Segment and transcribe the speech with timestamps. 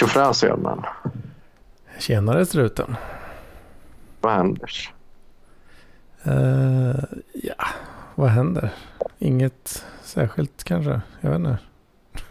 [0.00, 0.86] Tjofräs Edman.
[1.98, 2.96] Tjenare struten.
[4.20, 4.70] Vad händer?
[6.26, 7.66] Uh, ja,
[8.14, 8.74] vad händer?
[9.18, 11.00] Inget särskilt kanske.
[11.20, 11.58] Jag vet inte.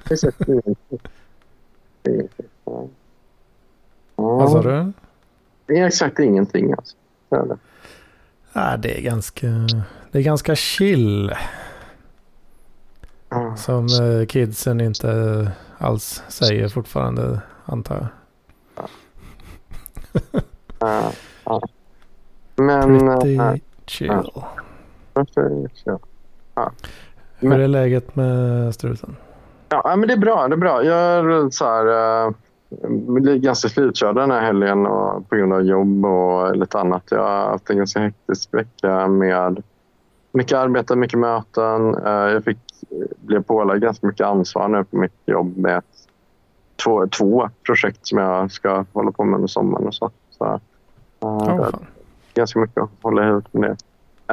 [4.15, 4.92] Vad sa du?
[5.65, 6.96] Det är exakt ingenting alltså.
[7.29, 7.57] Det är det.
[8.54, 9.48] Ja, det är ganska,
[10.12, 11.34] det är ganska chill.
[13.57, 18.07] Som eh, kidsen inte alls säger fortfarande, antar jag.
[20.79, 21.11] Ja,
[21.46, 21.61] ja.
[22.55, 23.00] Men...
[23.00, 23.55] Pretty äh,
[23.86, 24.32] chill.
[26.55, 26.71] Ja.
[27.39, 29.15] Hur är läget med struten?
[29.69, 30.47] Ja, men det är bra.
[30.47, 30.83] Det är bra.
[30.83, 31.86] Jag är så här,
[32.25, 32.33] äh,
[33.36, 37.04] ganska slutkörd den här helgen och på grund av jobb och lite annat.
[37.09, 39.64] Jag har haft en ganska hektisk vecka med
[40.31, 41.95] mycket arbete, mycket möten.
[41.95, 42.59] Äh, jag fick,
[43.22, 45.78] blev pålagd ganska mycket ansvar nu på mitt jobb med
[46.84, 50.12] två, två projekt som jag ska hålla på med under sommaren och så.
[50.38, 50.60] så
[51.20, 51.70] Oh,
[52.34, 53.78] ganska mycket att hålla ihop med det.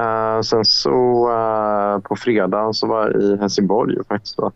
[0.01, 4.53] Uh, sen så uh, på fredagen så var jag i Helsingborg faktiskt då,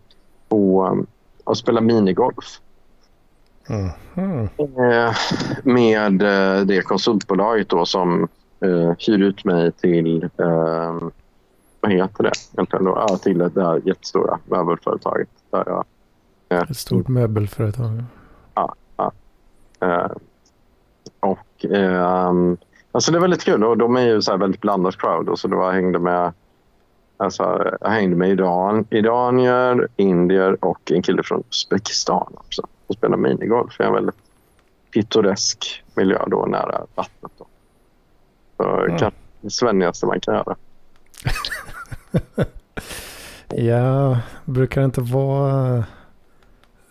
[0.48, 1.06] och, um,
[1.44, 2.60] och spelade minigolf.
[3.68, 3.90] mm.
[4.14, 4.48] Mm.
[4.58, 5.14] Uh,
[5.64, 6.12] med
[6.66, 8.28] det konsultbolaget då som
[8.98, 10.28] hyr ut mig till,
[11.80, 13.18] vad heter det egentligen då?
[13.22, 15.28] Till det här jättestora möbelföretaget.
[15.50, 15.84] Där jag,
[16.50, 18.04] Ett stort möbelföretag.
[19.82, 20.10] uh,
[21.20, 22.56] och um,
[22.92, 25.28] Alltså det var lite kul och de är ju så här väldigt blandat crowd.
[25.28, 26.32] Och så då jag hängde med,
[27.16, 32.62] alltså, jag hängde med Iran, iranier, indier och en kille från Uzbekistan också.
[32.86, 34.14] Och spelade minigolf i en väldigt
[34.94, 37.32] pittoresk miljö då nära vattnet.
[37.38, 37.46] Då.
[38.56, 38.98] Så Mm.
[38.98, 40.56] kanske det svennigaste man kan göra.
[43.54, 45.84] Ja, brukar det inte vara...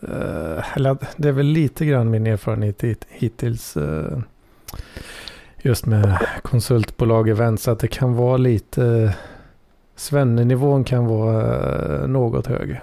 [0.02, 3.78] eh, eller det är väl lite grann min erfarenhet hit, hittills.
[3.78, 4.18] eh,
[5.62, 7.68] just med konsultbolag events.
[7.68, 9.16] Att det kan vara lite...
[9.96, 11.42] Svennenivån kan vara
[12.02, 12.82] eh, något hög.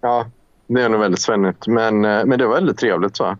[0.00, 0.26] Ja,
[0.66, 1.66] det är nog väldigt svennigt.
[1.66, 3.20] Men, men det var väldigt trevligt.
[3.20, 3.34] Eh,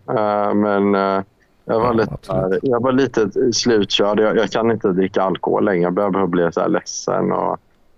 [0.53, 2.59] Men jag var, Ja, lite, absolut.
[2.63, 4.19] jag var lite slutkörd.
[4.19, 5.81] Jag, jag kan inte dricka alkohol längre.
[5.83, 7.57] Jag börjar bli så här ledsen och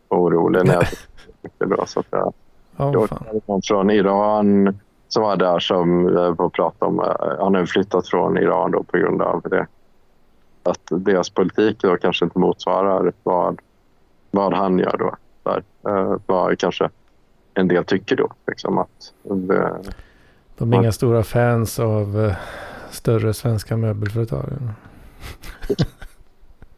[0.09, 0.84] orolig när jag
[1.41, 1.75] dricker.
[1.78, 2.34] Då, så att jag,
[2.78, 3.07] Ja,
[3.47, 6.99] jag från Iran som var där som vi var på att prata om.
[6.99, 7.05] eh,
[7.39, 9.67] Han har flyttat från Iran då på grund av det.
[10.63, 13.59] Att deras politik då kanske inte motsvarar vad,
[14.31, 15.15] vad han gör då.
[15.43, 15.63] Där.
[15.87, 16.89] Eh, vad kanske
[17.53, 18.29] en del tycker då.
[18.47, 19.77] Liksom att det,
[20.57, 22.35] De är inga stora fans av eh,
[22.91, 24.45] större svenska möbelföretag.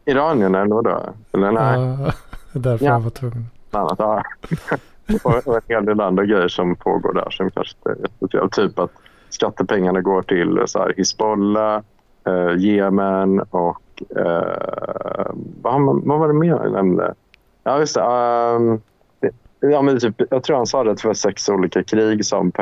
[0.04, 1.00] Iranien eller vadå?
[1.32, 2.12] Eller nej, Ja,
[2.60, 2.92] därför Ja.
[2.92, 3.46] jag var tvungen.
[3.70, 3.98] annat.
[3.98, 4.22] Ja.
[5.24, 7.74] Och, och en hel del andra grejer som pågår där som kanske
[8.20, 8.48] inte är.
[8.48, 8.90] Typ att
[9.28, 11.80] skattepengarna går till så här, Hizbollah,
[12.26, 13.82] eh, Jemen och
[14.16, 15.26] eh,
[15.62, 17.14] vad, vad var det mer jag nämnde?
[17.64, 18.02] Ja, just det.
[19.60, 22.52] det- ja, men typ, jag tror han sa det det var sex olika krig som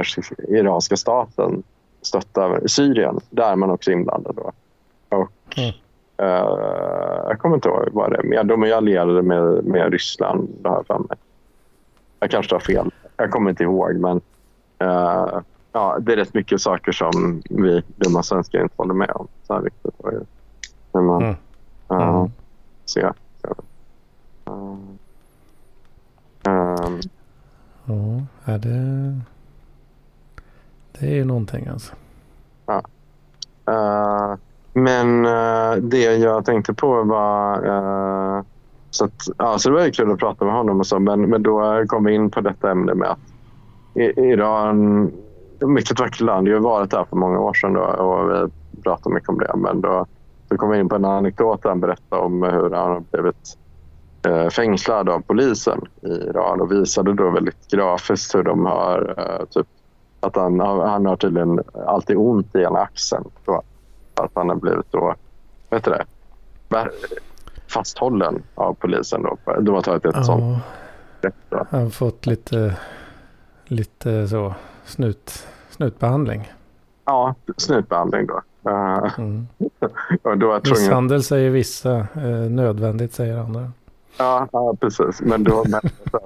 [0.49, 1.63] iranska staten
[2.03, 3.19] stöttar Syrien.
[3.31, 4.35] Där är man också inblandad.
[4.37, 4.53] Då.
[5.17, 5.71] Och, Mm.
[6.17, 6.49] eh,
[7.29, 8.23] jag kommer inte ihåg vad det är.
[8.23, 10.49] Men de är allierade med, med Ryssland.
[10.63, 11.19] Det här för mig.
[12.21, 12.91] Jag kanske har fel.
[13.17, 13.95] Jag kommer inte ihåg.
[13.97, 14.21] Men
[14.79, 15.41] eh,
[15.73, 19.29] ja, det är rätt mycket saker som vi dumma svenskar inte håller med om.
[19.47, 19.95] Så här riktigt.
[20.01, 20.13] Och,
[20.93, 22.09] När man Mm.
[22.09, 22.31] Mm.
[22.85, 23.13] ser.
[23.43, 23.55] ser.
[24.47, 24.53] Eh,
[26.53, 27.01] ehm,
[27.85, 29.21] Ja, är det...
[30.99, 31.93] Det är ju någonting alltså.
[33.67, 34.35] Eh,
[34.73, 37.65] men eh, det jag tänkte på var...
[37.67, 38.43] eh,
[38.91, 41.21] så, att, ja, så det var ju kul att prata med honom och så, men,
[41.21, 43.19] men då kom vi in på detta ämne med att
[43.95, 45.11] I- Iran,
[45.61, 49.15] mycket vackert land, jag har varit där för många år sedan då, och vi pratade
[49.15, 49.53] mycket om det.
[49.57, 50.07] Men då,
[50.49, 53.57] då kom vi in på en anekdot där han berättade om hur han har blivit
[54.27, 59.47] eh, fängslad av polisen i Iran och visade då väldigt grafiskt hur de har eh,
[59.47, 59.67] typ
[60.21, 63.25] att han, han har tydligen alltid ont i ena axeln.
[63.45, 63.63] Då.
[64.15, 65.15] Att han har blivit då,
[65.71, 66.05] vet du det,
[67.71, 69.23] fasthållen av polisen.
[69.23, 69.37] Då.
[69.61, 70.59] De har tagit ett sånt
[71.21, 71.31] Ja.
[71.51, 71.67] Då.
[71.71, 72.77] jag har fått lite,
[73.65, 76.53] lite så snut, snutbehandling.
[77.05, 78.41] Ja, snutbehandling då.
[78.71, 79.47] Eh, Mm.
[80.23, 83.73] och då är jag tvungen, Misshandel säger vissa, eh, nödvändigt säger andra.
[84.19, 85.21] ja, ja, precis.
[85.21, 85.81] Men då, men,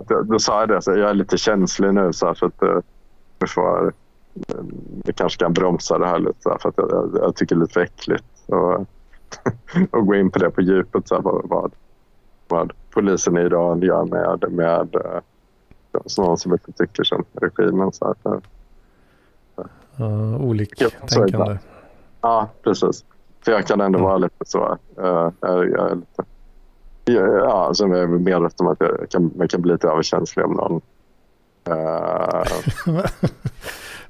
[0.09, 2.79] jag- då sa jag det, så jag är lite känslig nu så, så att eh,
[3.39, 3.91] vi eh,
[5.05, 7.61] vi kanske kan bromsa det här lite för att jag, jag, jag tycker det är
[7.61, 8.25] lite för äckligt.
[8.47, 8.87] Och,
[9.91, 11.09] och gå in på det på djupet.
[11.09, 11.73] Så här, vad, vad,
[12.49, 15.21] vad polisen i Iran gör med, med eh,
[16.19, 17.93] någon som inte tycker som regimen.
[17.93, 18.41] Så här, så,
[20.01, 21.59] Uh, oliktänkande.
[22.21, 23.05] Ja, precis.
[23.45, 24.09] För jag kan ändå mm.
[24.09, 24.79] vara lite så.
[24.99, 26.25] Uh, jag, jag är lite,
[27.13, 30.53] ja, som jag är medveten om att jag kan, jag kan bli lite överkänslig om
[30.53, 30.81] någon.
[31.69, 33.03] Uh,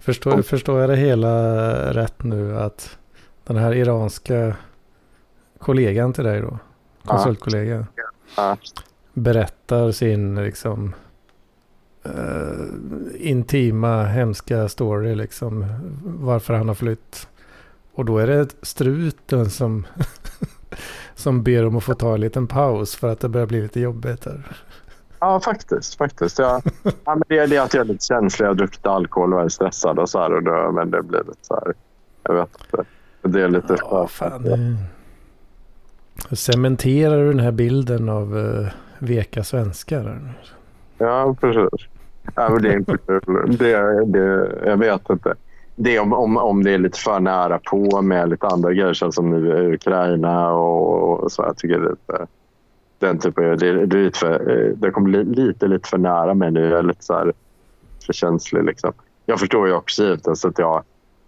[0.00, 2.98] förstår, förstår jag det hela rätt nu att
[3.44, 4.56] den här iranska
[5.64, 6.58] kollegan till dig då,
[7.04, 7.86] konsultkollegan,
[8.38, 8.54] uh,
[9.12, 10.94] berättar sin liksom
[12.06, 12.66] uh,
[13.14, 15.66] intima, hemska story liksom.
[16.04, 17.28] Varför han har flytt.
[17.94, 19.86] Och då är det struten som,
[21.14, 23.80] som ber om att få ta en liten paus för att det börjar bli lite
[23.80, 24.24] jobbigt.
[24.24, 24.56] Här.
[25.18, 25.94] Ja, faktiskt.
[25.94, 26.38] faktiskt.
[26.38, 28.46] Jag, ja, men det är det att jag är lite känslig.
[28.46, 30.32] Jag har druckit alkohol och är stressad och så här.
[30.32, 31.74] Och då, men det blir lite så här.
[32.22, 32.84] Jag vet inte.
[33.22, 33.76] Det är lite...
[33.80, 34.76] Ja, fan, det...
[36.32, 38.68] Cementerar du den här bilden av uh,
[38.98, 40.34] veka svenskar?
[40.98, 41.88] Ja, precis.
[42.34, 43.56] Ja, men det är inte kul.
[43.58, 45.34] Det, det, jag vet inte.
[45.76, 49.30] Det om, om, om det är lite för nära på med lite andra grejer som
[49.30, 51.42] nu i Ukraina och, och så.
[51.42, 52.26] Jag tycker det är lite,
[52.98, 56.68] den typen, det, det, är lite för, det kommer lite, lite för nära mig nu.
[56.68, 57.32] Jag är lite så här,
[58.06, 58.64] för känslig.
[58.64, 58.92] Liksom.
[59.26, 60.82] Jag förstår ju också givetvis att jag,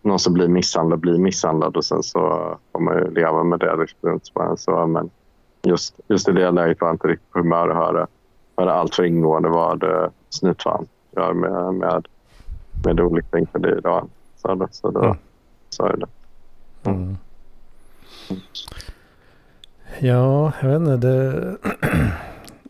[0.06, 2.20] någon som blir misshandlad blir misshandlad och sen så
[2.72, 3.76] får man ju leva med det.
[3.76, 4.56] Liksom.
[4.56, 5.10] Så, men
[5.62, 8.06] just, just i det läget var jag inte riktigt på humör att höra,
[8.56, 10.86] höra allt för ingående vad uh, snutfan
[11.16, 12.06] gör med, med,
[12.84, 14.08] med oliktänkande i Iran.
[14.36, 15.16] Så, det, så då mm.
[15.68, 16.08] sa jag det.
[16.90, 17.16] Mm.
[19.98, 20.96] Ja, jag vet inte.
[20.96, 21.56] Det,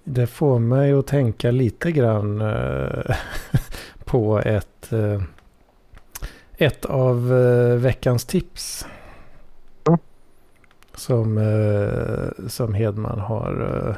[0.04, 3.16] det får mig att tänka lite grann uh,
[4.04, 5.22] på ett, uh,
[6.58, 8.86] ett av uh, veckans tips.
[10.94, 11.40] Som,
[12.48, 13.96] som Hedman har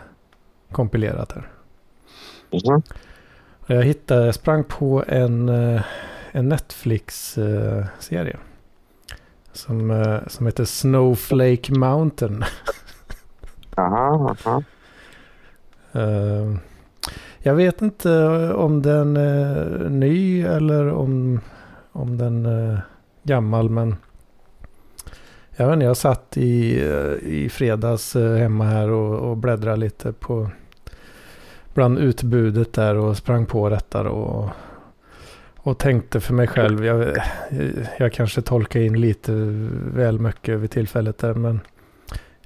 [0.72, 1.48] kompilerat här.
[2.50, 2.82] Mm.
[3.66, 5.48] Jag hittade, jag sprang på en,
[6.32, 8.36] en Netflix-serie.
[9.52, 12.44] Som, som heter Snowflake Mountain.
[13.76, 14.62] Aha, aha.
[17.38, 18.12] Jag vet inte
[18.52, 21.40] om den är ny eller om,
[21.98, 22.80] om den är
[23.22, 23.70] gammal.
[23.70, 23.96] Men
[25.56, 29.76] jag vet inte, jag satt i, eh, i fredags eh, hemma här och, och bläddrade
[29.76, 30.50] lite på
[31.74, 34.50] bland utbudet där och sprang på detta och,
[35.56, 36.84] och tänkte för mig själv.
[36.84, 37.16] Jag,
[37.98, 39.32] jag kanske tolkar in lite
[39.94, 41.60] väl mycket vid tillfället där men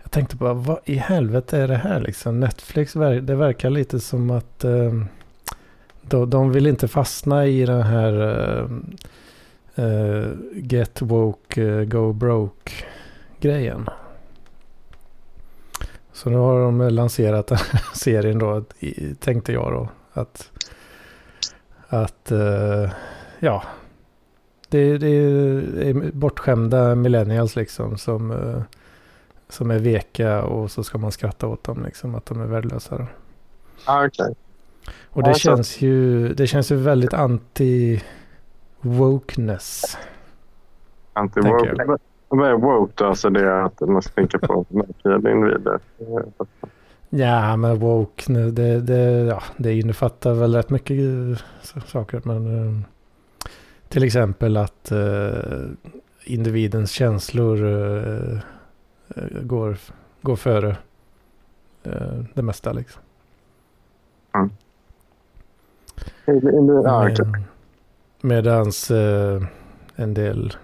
[0.03, 2.41] Jag tänkte bara, vad i helvete är det här liksom?
[2.41, 4.93] Netflix, det verkar lite som att eh,
[6.03, 8.67] de, de vill inte fastna i den här eh,
[9.75, 12.73] eh, get woke, uh, go broke
[13.41, 13.89] grejen.
[16.13, 18.65] Så nu har de lanserat den här serien då,
[19.21, 19.89] tänkte jag då.
[20.13, 20.51] Att,
[21.89, 22.91] att uh,
[23.39, 23.63] ja,
[24.69, 28.63] det, det, är bortskämda millennials liksom som uh,
[29.53, 33.07] som är veka och så ska man skratta åt dem liksom att de är värdelösa.
[33.85, 34.35] Ah, okay.
[35.05, 35.49] Och det, alltså.
[35.49, 37.13] känns ju, det känns ju väldigt
[38.83, 39.97] anti-wokeness.
[41.13, 41.99] Anti-woke?
[42.29, 43.05] Vad är woke då?
[43.05, 45.81] Alltså det är att man ska tänka på märkliga individer?
[47.11, 50.99] Ja, men woke, det, det, ja, det innefattar väl rätt mycket
[51.87, 52.23] saker.
[52.25, 52.87] Men eh,
[53.89, 55.71] till exempel att uh,
[56.25, 58.39] individens känslor uh,
[59.43, 59.77] går,
[60.23, 60.77] går före
[61.83, 63.03] eh, det mesta liksom.
[64.35, 64.51] Mm.
[66.27, 67.52] Med,
[68.23, 69.43] medans eh,
[69.97, 70.57] en del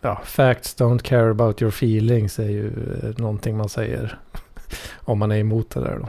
[0.00, 4.18] ja, facts don't care about your feelings är ju eh, någonting man säger
[4.98, 6.08] om man är emot det där då.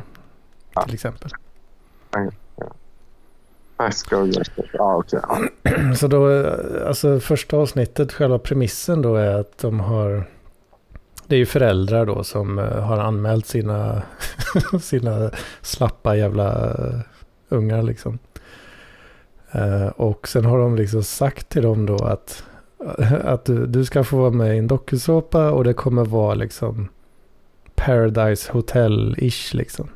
[0.74, 0.82] Ja.
[0.82, 1.30] Till exempel.
[4.74, 5.20] Ja, okay.
[5.96, 10.26] Så då, eh, alltså första avsnittet, själva premissen då är att de har
[11.28, 14.02] det är ju föräldrar då som uh, har anmält sina,
[14.82, 15.32] sina
[15.62, 16.78] slappa jävla
[17.50, 18.20] ungar liksom.
[19.56, 22.44] Uh, och sen har de liksom sagt till dem då att,
[23.24, 26.90] att du, du ska få vara med i en dokusåpa och det kommer vara liksom
[27.76, 29.88] Paradise Hotel-ish liksom.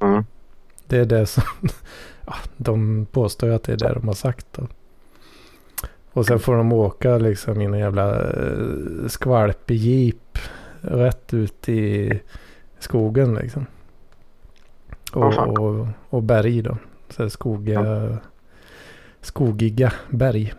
[0.00, 0.24] Mm.
[0.86, 1.42] Det är det som,
[2.26, 4.66] ja, de påstår ju att det är det de har sagt då.
[6.12, 10.38] Och sen får de åka liksom i en jävla uh, skvalpig jeep
[10.80, 12.20] rätt ut i
[12.78, 13.66] skogen liksom.
[15.12, 16.76] Och, och, och berg då.
[17.10, 18.16] Så skogiga, mm.
[19.22, 20.54] Skogiga berg.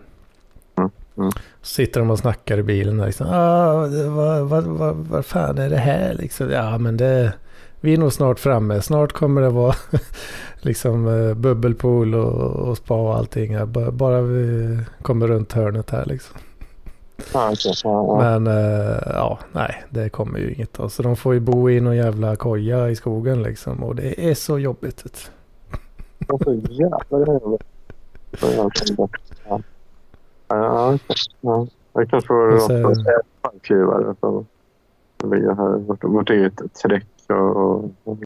[0.75, 0.91] Mm.
[1.17, 1.31] Mm.
[1.61, 2.97] Sitter de och snackar i bilen.
[2.97, 3.27] Liksom.
[3.29, 3.73] Ah,
[4.09, 6.49] vad, vad, vad, vad fan är det här liksom?
[6.49, 7.33] Ja men det,
[7.79, 8.81] vi är nog snart framme.
[8.81, 9.75] Snart kommer det vara
[10.61, 13.71] liksom uh, bubbelpool och, och spa och allting.
[13.71, 16.37] Bara, bara vi kommer runt hörnet här liksom.
[18.17, 20.73] Men uh, ja, nej, det kommer ju inget.
[20.73, 20.89] Då.
[20.89, 23.83] Så de får ju bo i någon jävla koja i skogen liksom.
[23.83, 25.03] Och det är så jobbigt.
[26.19, 27.72] Det är så jävla jobbigt.
[28.41, 29.59] Ja,
[31.41, 31.67] ja.
[31.93, 32.27] Jag kanske
[32.59, 34.45] så- låta parkgivare som
[35.23, 35.77] ligger här.
[35.77, 37.91] Vårt, vårt eget träck och...
[38.03, 38.17] och,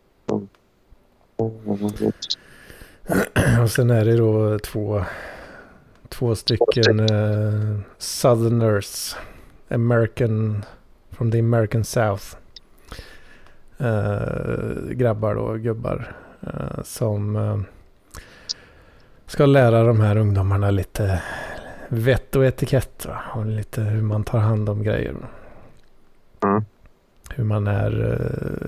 [3.70, 5.04] sen är det då två,
[6.10, 9.16] två stycken uh, Southerners.
[9.70, 10.66] American,
[11.12, 12.24] from the American South.
[13.78, 16.16] Eh, grabbar då, gubbar.
[16.42, 17.36] eh, som
[19.28, 21.22] ska lära de här ungdomarna lite
[21.88, 23.06] vett och etikett.
[23.06, 23.18] Va?
[23.36, 25.16] Och lite hur man tar hand om grejer.
[26.44, 26.66] Mm.
[27.36, 28.12] Hur man är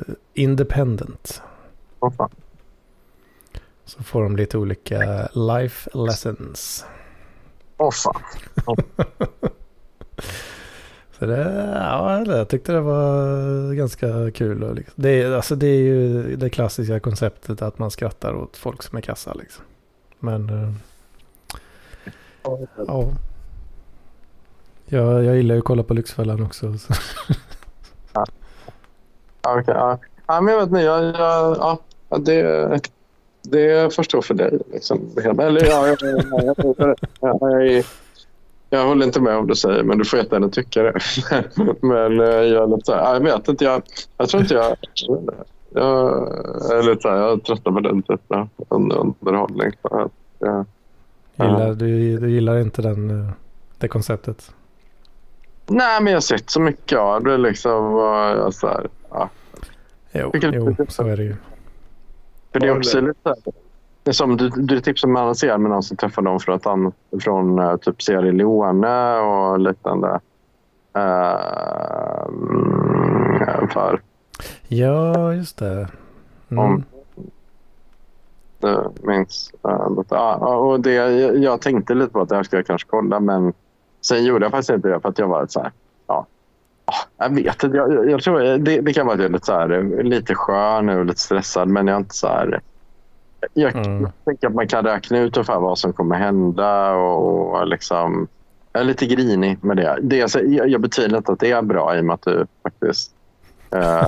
[0.07, 1.41] eh, independent.
[1.99, 2.29] Åh, fan.
[3.85, 6.85] Så får de lite olika life lessons.
[7.77, 8.21] Åh fan.
[11.19, 14.63] Så det, ja, jag tyckte det var ganska kul.
[14.63, 14.93] Och liksom.
[15.03, 18.97] det, är- alltså det är ju det klassiska konceptet att man skrattar åt folk som
[18.97, 19.33] är kassa.
[19.33, 19.63] Liksom.
[20.19, 20.73] Men eh,
[22.87, 23.07] ja.
[24.85, 26.77] Jag, jag gillar ju att kolla på Lyxfällan också.
[26.77, 26.93] Så.
[28.13, 28.25] Ja,
[29.59, 29.99] okej, ja.
[30.27, 30.81] ja, men jag vet inte.
[30.81, 31.79] Jag, jag, ja,
[32.17, 32.81] det,
[33.41, 34.59] det förstår för dig.
[34.71, 35.11] Liksom.
[35.17, 36.55] Eller, ja, jag, jag,
[37.21, 37.83] jag,
[38.69, 40.99] jag, håller inte med om du säger, men du får jättegärna tycka det.
[41.81, 43.65] men eh, jag, jag vet inte.
[43.65, 43.81] Jag,
[44.17, 44.77] jag tror inte jag...
[45.71, 49.71] Jag är lite så här, jag tröttnar på den typen av under- underhållning.
[49.81, 50.65] Så att, ja.
[51.35, 53.31] Gillar, du, du gillar inte den, eh,
[53.77, 54.51] det konceptet?
[55.67, 57.37] Nej, men jag har sett så mycket av det.
[57.37, 59.29] Liksom, och jag, så här, ja.
[60.11, 61.35] Jo, jo så är det ju.
[62.51, 63.37] För det är också lite så här,
[64.03, 66.59] det är som du, du tipsar om annan serie med någon som träffar någon från,
[66.63, 70.19] an, från uh, typ Sierra Leone och liknande.
[70.97, 71.37] Uh,
[73.73, 74.01] för
[74.71, 75.87] Ja, just det.
[76.49, 76.63] Mm.
[76.65, 76.83] Om-
[78.61, 79.51] du minns.
[80.09, 80.93] Ja, och det,
[81.37, 83.53] jag, tänkte lite på att det här ska jag kanske kolla men
[84.01, 85.71] sen gjorde jag faktiskt inte det för att jag var så här.
[86.07, 86.25] Ja,
[86.85, 87.77] ja, jag vet inte.
[87.77, 90.89] Jag, jag, tror det, det kan vara att jag är lite, så här, lite skön
[90.89, 92.61] och lite stressad men jag är inte så här.
[93.53, 94.01] Jag, Mm.
[94.01, 98.27] jag tänker att man kan räkna ut ungefär vad som kommer hända och, och liksom
[98.73, 99.97] jag är lite grinig med det.
[100.01, 103.11] det jag, jag betvivlar inte att det är bra i och med att du faktiskt
[103.71, 104.07] eh,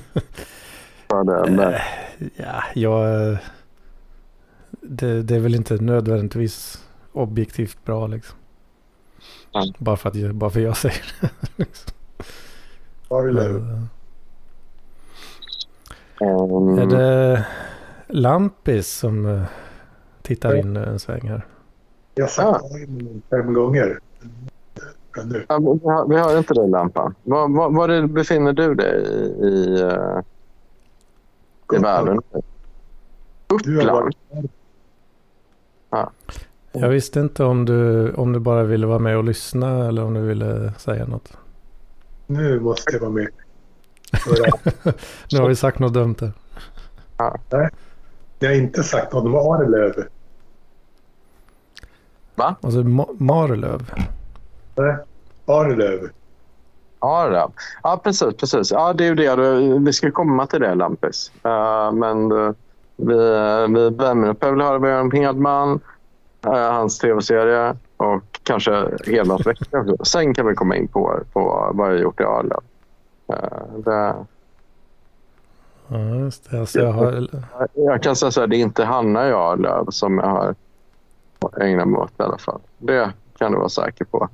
[1.10, 1.51] för det.
[1.51, 1.74] Men,
[2.36, 3.38] Ja, jag...
[4.82, 8.38] Det, det är väl inte nödvändigtvis objektivt bra liksom.
[9.53, 9.74] Nej.
[9.77, 11.30] Bara, för att, bara för jag säger det.
[11.56, 11.91] liksom.
[13.10, 13.88] Men, ehm,
[16.80, 17.46] Är det
[18.08, 19.44] Lampis som eh,
[20.22, 21.46] tittar in en sväng här?
[22.15, 22.77] Jag har sagt ja.
[23.30, 24.00] fem gånger.
[25.15, 25.46] Men nu.
[25.50, 27.15] Ja, vi, har, vi har inte den lampan.
[27.24, 30.20] Var, var, var det befinner du dig i, i, eh,
[31.74, 32.22] i världen?
[33.48, 33.89] Uppland?
[33.91, 34.18] varit
[36.72, 40.13] Jag visste inte om du, om du bara ville vara med och lyssna eller om
[40.13, 41.38] du ville säga något.
[42.27, 43.27] Nu måste jag vara med.
[45.32, 46.32] Nu har vi sagt något dumt där.
[48.39, 49.94] Jag har inte sagt något om Arlöv.
[52.36, 53.91] Alltså Ma- Marlöv.
[54.75, 54.96] Nej,
[55.46, 56.10] Arlöv.
[57.00, 57.48] Ja, det.
[57.84, 58.36] ja precis.
[58.38, 58.72] precis.
[58.72, 59.36] Ja, det är ju det.
[59.36, 61.32] du- Vi ska komma till det, Lampis.
[61.44, 62.51] Eh, men eh,
[62.96, 63.16] vi,
[63.70, 64.38] vi värmer upp.
[64.42, 65.80] Jag vill höra mer om Hedman,
[66.46, 69.86] eh, hans tv-serie och kanske Hedmans vecka.
[70.04, 72.62] Sen kan vi komma in på, på vad jag har gjort i Arlöv.
[73.86, 74.16] Det,
[75.88, 76.60] Ja, just det.
[76.60, 77.28] Alltså jag har,
[77.74, 80.56] Jag kan säga så här, det är inte Hanna i Arlöv som jag har
[81.62, 82.62] ägnat mig åt i alla fall.
[82.78, 84.30] Det kan du vara säker på.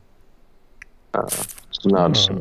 [1.18, 2.32] Uh, nudge,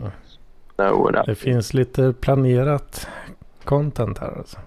[0.78, 1.34] no, det.
[1.34, 3.08] finns lite planerat
[3.64, 4.58] content här alltså.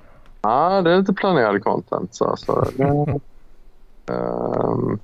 [0.42, 2.16] Ja, det är lite planerad content.
[2.16, 2.68] Så, så,
[4.06, 5.00] ehm,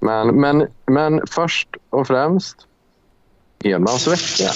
[0.00, 2.56] men, men, men först och främst
[3.64, 4.52] Hedmans vecka.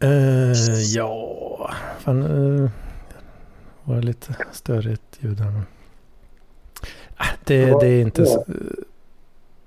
[0.00, 0.52] Eh,
[0.94, 2.70] ja, fan uh,
[3.84, 5.62] var det lite störigt ljud här.
[7.16, 8.44] Ah, Det, det är inte så...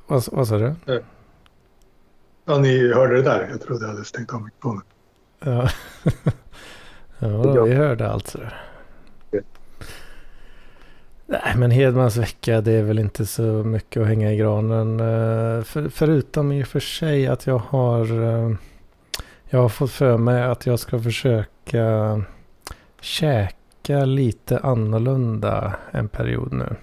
[0.09, 0.75] vad, vad sa du?
[2.45, 3.47] Ja, ni hörde det där.
[3.51, 4.83] Jag trodde jag hade stängt av mikrofonen.
[5.39, 5.69] Ja,
[7.19, 8.61] ja vi hörde allt sådär.
[11.25, 14.99] Nej, men Hedmans vecka det är väl inte så mycket att hänga i granen.
[14.99, 18.23] eh, För, förutom i och för sig att jag har...
[18.23, 18.55] eh,
[19.49, 22.21] Jag har fått för mig att jag ska försöka
[23.01, 26.75] käka lite annorlunda en period nu.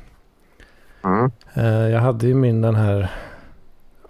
[1.06, 1.30] Mm.
[1.54, 3.10] Eh, Jag hade ju min den här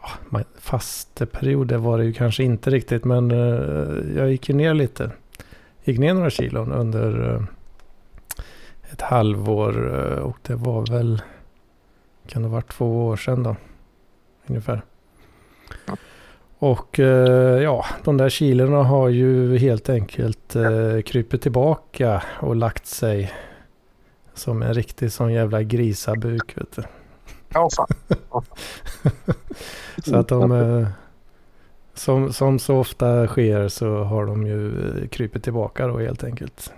[0.02, 4.74] ja, fasteperiod, det var det ju kanske inte riktigt, men eh, jag gick ju ner
[4.74, 5.10] lite.
[5.84, 7.42] Gick ner några kilon under eh,
[8.92, 9.88] ett halvår
[10.18, 11.22] och det var väl,
[12.26, 13.56] kan det ha varit två år sedan då,
[14.46, 14.82] ungefär.
[16.58, 16.98] Och
[17.62, 23.32] ja, de där kilorna har ju helt enkelt eh, krypit tillbaka och lagt sig
[24.38, 26.56] som en riktig sån jävla grisabuk.
[26.56, 26.82] Vet du.
[27.48, 28.42] Ja, fan.
[30.04, 30.88] Så att de, eh,
[31.94, 36.72] som, som så ofta sker så har de ju eh, krypit tillbaka då helt enkelt.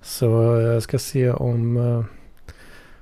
[0.00, 0.26] Så
[0.60, 2.04] jag ska se om, eh,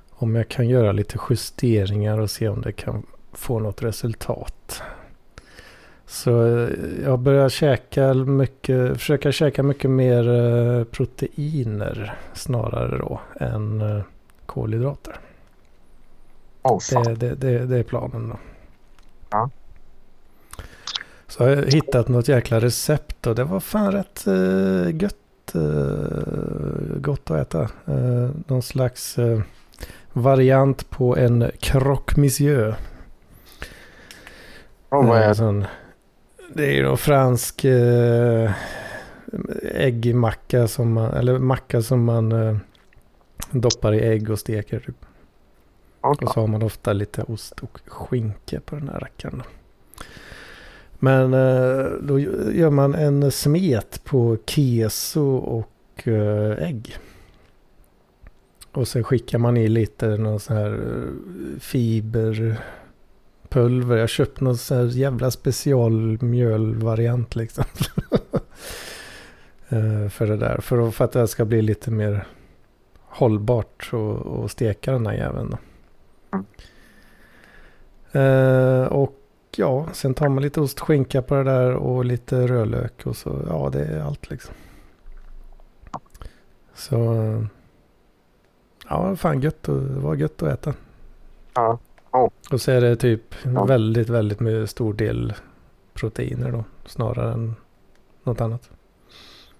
[0.09, 4.83] om jag kan göra lite justeringar och se om det kan få något resultat.
[6.11, 6.69] Så eh,
[7.03, 14.03] jag börjar käka mycket, försöka käka mycket mer eh, proteiner snarare då än eh,
[14.45, 15.19] kolhydrater.
[16.91, 17.03] Fan.
[17.03, 18.37] Det, det, det, det är planen då.
[19.29, 19.49] Ja.
[21.27, 24.25] Så har jag hittat något jäkla recept och det var fan rätt
[25.01, 25.53] gött,
[26.95, 27.69] gott att äta.
[28.47, 29.17] Någon slags
[30.13, 32.75] variant på en croque monsieur.
[34.89, 35.67] Åh, vad är det?
[36.53, 38.51] Det är ju någon fransk eh,
[39.63, 42.57] äggmacka som man, eller macka som man eh,
[43.51, 44.79] doppar i ägg och steker.
[44.79, 45.05] Typ.
[46.01, 46.25] Okay.
[46.25, 49.43] Och så har man ofta lite ost och skinka på den här rackaren.
[50.99, 52.19] Men eh, då
[52.53, 56.07] gör man en smet på keso och
[56.57, 56.97] ägg.
[58.71, 60.79] Och sen skickar man i lite någon sån här
[61.59, 62.61] fiber
[63.51, 63.97] pulver.
[63.97, 67.63] Jag köpte någon sån här jävla specialmjölvariant liksom.
[69.73, 70.57] Eh, för det där.
[70.61, 72.27] För, att- för att det ska bli lite mer
[72.99, 75.57] hållbart och, och steka den här jäveln.
[76.31, 76.45] Mm.
[78.87, 79.15] Och
[79.55, 83.69] ja, sen tar man lite ostskinka på det där och lite rödlök och så, ja
[83.73, 84.53] det är allt liksom.
[86.75, 87.43] Så, eh,
[88.89, 90.73] ja fan gött och, det var gött att äta.
[91.53, 91.79] Ja.
[92.51, 93.63] Och så är det typ Ja.
[93.65, 95.33] väldigt, väldigt med stor del
[95.93, 97.55] proteiner då, snarare än
[98.23, 98.69] något annat.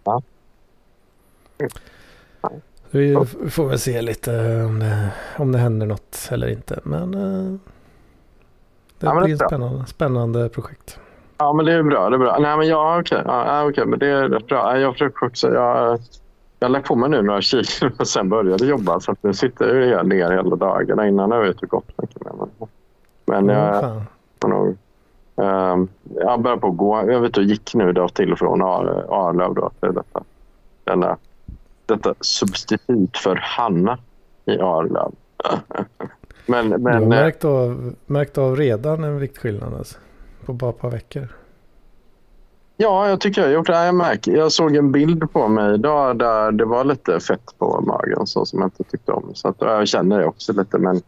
[0.03, 0.21] Ja.
[2.91, 3.15] Så vi
[3.49, 4.31] får väl se lite
[4.63, 6.79] om det, om det händer något eller inte.
[6.83, 7.51] Men eh,
[8.99, 10.99] det Ja, men blir ett spännande, spännande projekt.
[11.37, 12.09] Ja, men det är bra.
[12.09, 12.37] Det är bra.
[12.39, 13.21] Nej, men ja, okej.
[13.25, 14.79] Ja, okej, men det är rätt bra.
[14.79, 15.53] Jag försöker också...
[15.53, 15.99] Jag,
[16.63, 18.99] jag lade på mig nu några kilo och sen började jobba.
[18.99, 21.07] Så nu sitter jag ju ner hela dagarna.
[21.07, 22.31] Innan har jag ute och gått mycket mer.
[22.37, 22.47] Men,
[23.25, 24.03] men Ja, jag fan.
[24.41, 24.77] har nog...
[25.35, 27.11] ehm, jag börjar på att gå.
[27.11, 29.53] Jag vet och gick nu då till och från Ar- Arlöv.
[29.53, 30.23] Då, till detta,
[30.83, 31.17] denna,
[31.85, 33.97] detta substitut för Hanna
[34.45, 35.11] i Arlöv.
[36.45, 39.97] men, du har men, eh, märkt av, märkt av redan en viktskillnad alltså,
[40.45, 41.27] på bara ett par veckor.
[42.77, 43.85] Ja, jag tycker jag har gjort det.
[43.85, 47.81] Jag, märker, jag såg en bild på mig idag där det var lite fett på
[47.81, 49.31] magen så som jag inte tyckte om.
[49.33, 50.77] Så att, jag känner det också lite.
[50.77, 51.01] Men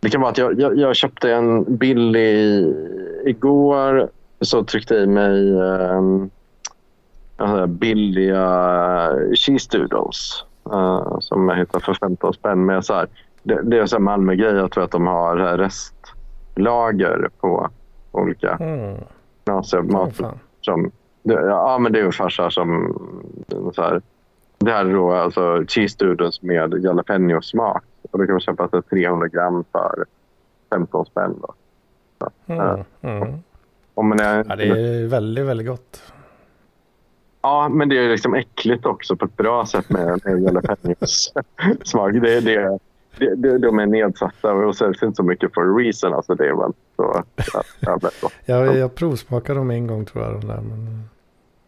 [0.00, 2.66] det kan vara att jag, jag, jag köpte en billig...
[3.24, 4.08] Igår
[4.40, 6.30] så tryckte jag i mig um,
[7.66, 12.64] billiga cheese doodles eh, som jag hittade för 15 spänn.
[12.66, 13.08] Men så här,
[13.42, 14.54] det, det är här Malmö-grej.
[14.54, 17.70] Jag tror att de har restlager på
[18.12, 18.96] olika Mm.
[19.44, 20.38] knasiga Ja, mat fan.
[20.64, 20.90] Som,
[21.22, 22.98] det, ja, men det är ungefär så här som...
[23.74, 24.02] Så här,
[24.58, 27.82] det här är då alltså cheese doodles med jalapeno-smak.
[28.10, 30.04] Och då kan man köpa alltså 300 gram för
[30.70, 31.34] 15 spänn.
[31.40, 31.54] Då.
[32.46, 32.84] Mm.
[33.00, 33.38] Mm.
[33.94, 36.02] Om man är, Ja, det är väldigt, väldigt gott.
[37.42, 42.12] ja, men det är liksom äckligt också på ett bra sätt med, med jalapeno-smak.
[42.12, 42.78] Det, det, det, det,
[43.58, 46.14] de är nedsatta och säljs inte så mycket för a reason.
[46.14, 47.24] Alltså det är väl så
[47.80, 48.32] ja, gott.
[48.44, 50.40] Jag, jag provsmakade dem en gång tror jag.
[50.40, 51.08] De där, men...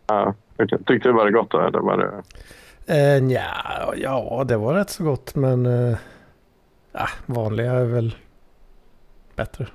[0.06, 0.34] Ja.
[0.58, 1.60] Tyckte du det var gott då?
[1.60, 2.22] Eller var det...
[2.86, 3.44] Eh, nja,
[3.96, 5.96] ja, det var rätt så gott men eh,
[6.92, 8.16] ja, vanliga är väl
[9.36, 9.66] bättre.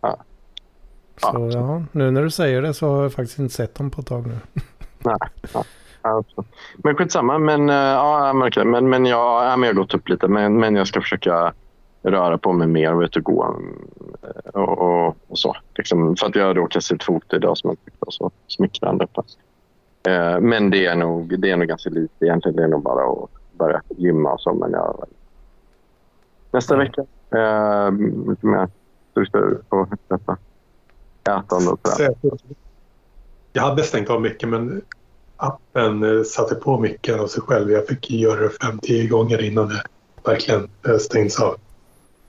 [0.00, 0.24] Ja.
[1.16, 4.00] Så ja, nu när du säger det så har jag faktiskt inte sett dem på
[4.00, 4.38] ett tag nu.
[6.02, 6.24] Ja.
[6.76, 7.38] Men skitsamma.
[7.38, 10.28] Men, eh, ja, men, men, men jag, ja, men jag har gått upp lite.
[10.28, 11.52] Men, men jag ska försöka
[12.02, 13.56] röra på mig mer och ut och gå.
[14.22, 15.56] eh, Och, och, och så.
[15.74, 19.06] Liksom, för att jag råkade sitt fot idag som jag tyckte var så smickrande.
[20.08, 22.56] Eh, Men det är, nog, det är nog ganska lite egentligen.
[22.56, 24.54] Det är nog bara att börja gymma och så.
[24.54, 25.04] Men jag,
[26.50, 26.86] nästa Mm.
[26.86, 27.00] vecka
[27.38, 27.90] eh,
[28.30, 28.68] lite mer
[29.10, 30.36] struktur på detta.
[31.22, 32.14] Ätande och sådär.
[33.52, 34.82] Jag hade stängt av mycket men
[35.40, 37.70] appen eh, satte på micken av sig själv.
[37.70, 39.82] Jag fick göra det fem, tio gånger innan det
[40.24, 41.56] verkligen eh, stängdes av.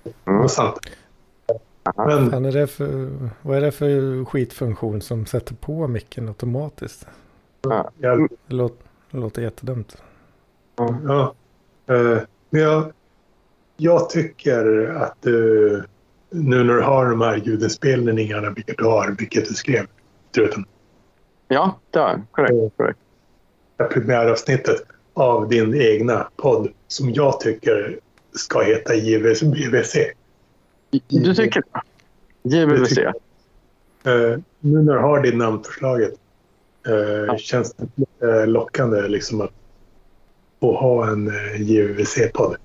[0.03, 0.79] Det var sant.
[1.97, 3.09] Men Fan är det för,
[3.41, 7.07] vad är det för skitfunktion som sätter på micken automatiskt?
[7.97, 8.77] jag, Det låter,
[9.11, 9.97] det låter jättedumt.
[10.77, 11.33] ja,
[11.89, 12.17] eh,
[12.49, 12.91] men jag,
[13.77, 15.83] jag tycker att du
[16.29, 19.85] nu när du har de här ljudinspelningarna, vilket du har, vilket du skrev,
[21.53, 22.77] Ja, det är korrekt.
[22.77, 22.99] korrekt.
[23.77, 24.81] det premiäravsnittet
[25.13, 27.99] av din egna podd som jag tycker
[28.31, 29.43] ska heta JVC.
[31.07, 32.57] Du tycker det?
[32.57, 32.97] JVC.
[32.97, 33.13] Eh,
[34.59, 36.13] nu när du har det namnförslaget
[36.87, 39.51] eh, känns det lite lockande liksom att
[40.59, 42.55] få ha en eh, JVC-podd.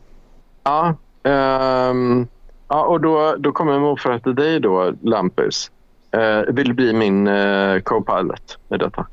[0.65, 2.27] Ja, ehm,
[2.69, 5.71] ja och då, då kommer jag motfråga till dig då, Lampus.
[6.17, 9.07] Eh, vill bli min eh, co-pilot med detta?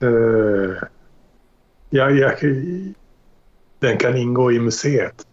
[0.00, 0.76] Eh,
[1.90, 2.34] ja, jag,
[3.78, 5.26] den kan ingå i museet.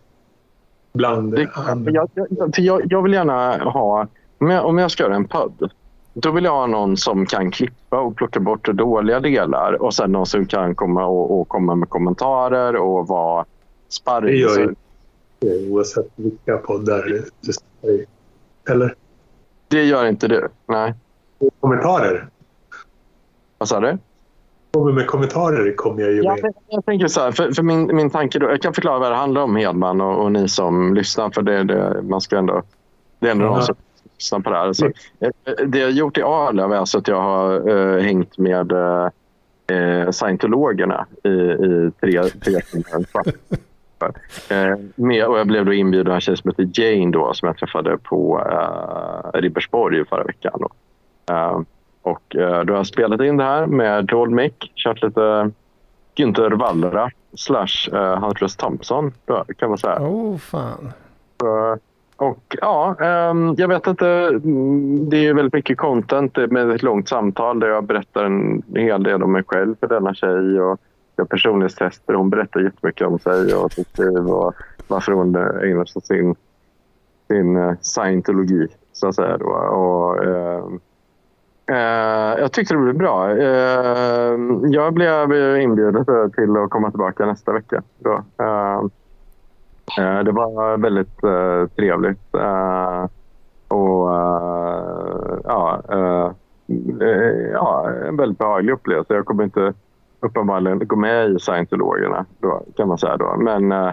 [0.94, 1.92] Bland Det, andra.
[1.92, 5.72] jag, jag, jag, jag vill gärna ha, om jag, om jag ska göra en podd,
[6.14, 10.12] då vill jag ha någon som kan klippa och plocka bort dåliga delar och sen
[10.12, 13.48] någon som kan komma och, och komma med kommentarer och vara Det
[13.94, 14.40] sparring.
[14.40, 14.74] gör ju
[15.40, 17.18] det, oavsett vilka poddar du
[17.92, 18.06] i.
[18.70, 18.96] Eller
[19.70, 20.48] Det gör inte du.
[20.68, 20.94] Nej.
[21.60, 22.28] kommentarer.
[23.58, 23.98] Vad sa du?
[24.72, 26.42] Kommer med kommentarer kommer jag ju Ja, med.
[26.44, 29.12] men jag tänker så här, för, för min, min tanke då, jag kan förklara vad
[29.12, 32.64] det handlar om Hedman och, och ni som lyssnar för det, det man ska ändå,
[33.20, 33.50] det är ändå Ja.
[33.52, 33.76] någon som
[34.18, 34.74] lyssnar på det här.
[34.74, 35.30] Så, eh,
[35.68, 41.06] det jag gjort i Arlöv är alltså att jag har eh, hängt med eh, scientologerna
[41.24, 43.06] i, i tre, tre timmar.
[44.50, 47.48] Eh, med, och jag blev då inbjuden av en tjej som heter Jane då, som
[47.48, 50.54] jag träffade på eh, Ribersborg förra veckan.
[50.60, 50.70] Då.
[51.34, 51.62] Eh,
[52.02, 55.52] och eh, då har jag spelat in det här med Dold Mick, kört lite
[56.16, 60.00] Günther Wallra slash uh, Huntress Thompson då, kan man säga.
[60.02, 60.92] Oh fan.
[62.16, 64.08] Och ja, ehm, jag vet inte.
[64.08, 69.04] mm, Det är väldigt mycket content med ett långt samtal där jag berättar en hel
[69.04, 70.62] del om mig själv för denna tjej.
[70.62, 70.80] Och
[71.20, 72.14] jag personlighetstester.
[72.14, 74.54] Hon berättar jättemycket om sig och sitt liv och
[74.88, 76.36] varför hon eh, ägnar sig åt sin,
[77.28, 79.38] sin eh, scientologi, så att säga.
[79.38, 79.46] Då.
[79.50, 80.64] Och, eh,
[81.66, 83.32] eh, jag tyckte det blev bra.
[83.38, 86.06] Eh, jag blev inbjuden
[86.36, 87.82] till att komma tillbaka nästa vecka.
[88.00, 88.24] Då.
[88.40, 88.80] Eh,
[90.00, 92.36] eh, Det var väldigt eh, trevligt.
[92.36, 93.06] eh,
[93.68, 96.32] och eh, ja, eh,
[97.54, 99.14] ja, en väldigt behaglig upplevelse.
[99.14, 99.74] Jag kommer inte
[100.20, 103.18] uppenbarligen gå med i scientologerna då, kan man säga.
[103.18, 103.36] Då.
[103.38, 103.92] Men eh,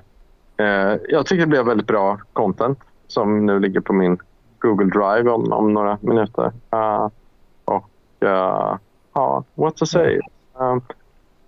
[0.57, 4.19] eh, jag tycker det blev väldigt bra content som nu ligger på min
[4.59, 6.53] Google Drive om, om några minuter.
[6.71, 7.09] Eh,
[7.65, 7.89] och
[8.21, 8.77] eh,
[9.15, 10.21] ja, what to say.
[10.59, 10.83] Um,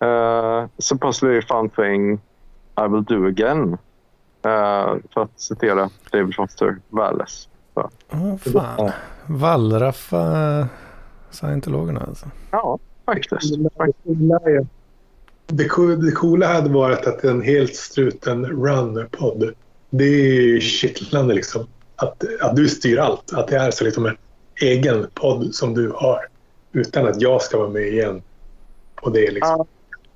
[0.08, 2.20] uh, supposedly fun thing
[2.76, 3.78] I will do again.
[4.42, 7.48] Eh, för att citera David Foster Wallace.
[7.74, 8.90] Så, Oh, fan.
[9.26, 10.68] Wallraffa
[11.30, 12.26] scientologerna alltså.
[12.50, 12.78] ja,
[13.14, 13.54] faktiskt.
[15.46, 19.52] Det, co- det coola hade varit att en helt struten run-podd.
[19.90, 21.66] Det är kittlande liksom.
[21.96, 23.32] Att, att du styr allt.
[23.32, 24.16] Att det är så liksom en
[24.62, 26.18] egen podd som du har.
[26.72, 28.22] Utan att jag ska vara med igen.
[29.02, 29.56] Och det liksom.
[29.58, 29.66] Ja.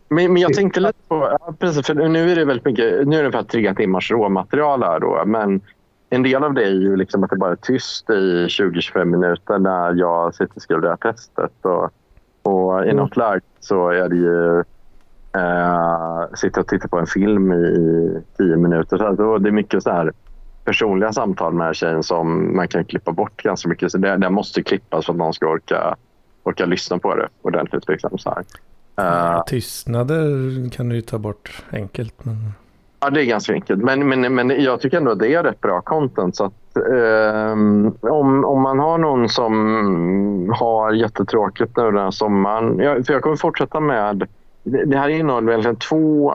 [0.09, 3.17] Men, men jag tänkte lite på, ja, precis, för nu är det väldigt mycket, nu
[3.17, 5.61] är det ungefär tre timmars råmaterial här då, men
[6.11, 9.59] en del av det är ju liksom att det bara är tyst i 20-25 minuter
[9.59, 11.53] när jag sitter och skriver det här testet.
[11.63, 11.91] Och,
[12.43, 14.59] och i något läge så är det ju
[15.37, 18.99] eh, sitta och titta på en film i 10 minuter.
[18.99, 20.13] Så alltså, det är mycket så här
[20.65, 23.93] personliga samtal med här tjejen som man kan klippa bort ganska mycket.
[23.93, 25.97] Så det, det måste klippas för att någon ska orka,
[26.43, 27.89] orka lyssna på det ordentligt.
[27.89, 28.45] Liksom, så här.
[28.97, 32.25] Eh, Tystnader kan du ju ta bort enkelt.
[32.25, 32.53] Men...
[33.05, 33.83] Ja, det är ganska enkelt.
[33.83, 36.37] Men, men, men jag tycker ändå att det är rätt bra content.
[36.37, 42.79] Så att, ehm, om, om man har någon som har jättetråkigt nu den här sommaren.
[42.79, 44.29] Jag, för jag kommer fortsätta med...
[44.63, 46.35] Det, det här innehåller egentligen två,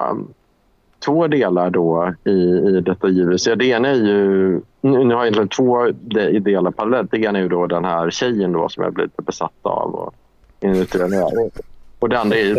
[1.05, 2.31] två delar då i,
[2.77, 3.43] i detta JVC.
[3.43, 4.51] Det ena är ju...
[4.81, 7.11] Nu nu har jag egentligen två de- delar parallellt.
[7.11, 9.95] Det ena är ju då den här tjejen då som jag blivit lite besatt av.
[9.95, 10.13] Och,
[11.99, 12.55] och det andra är ju.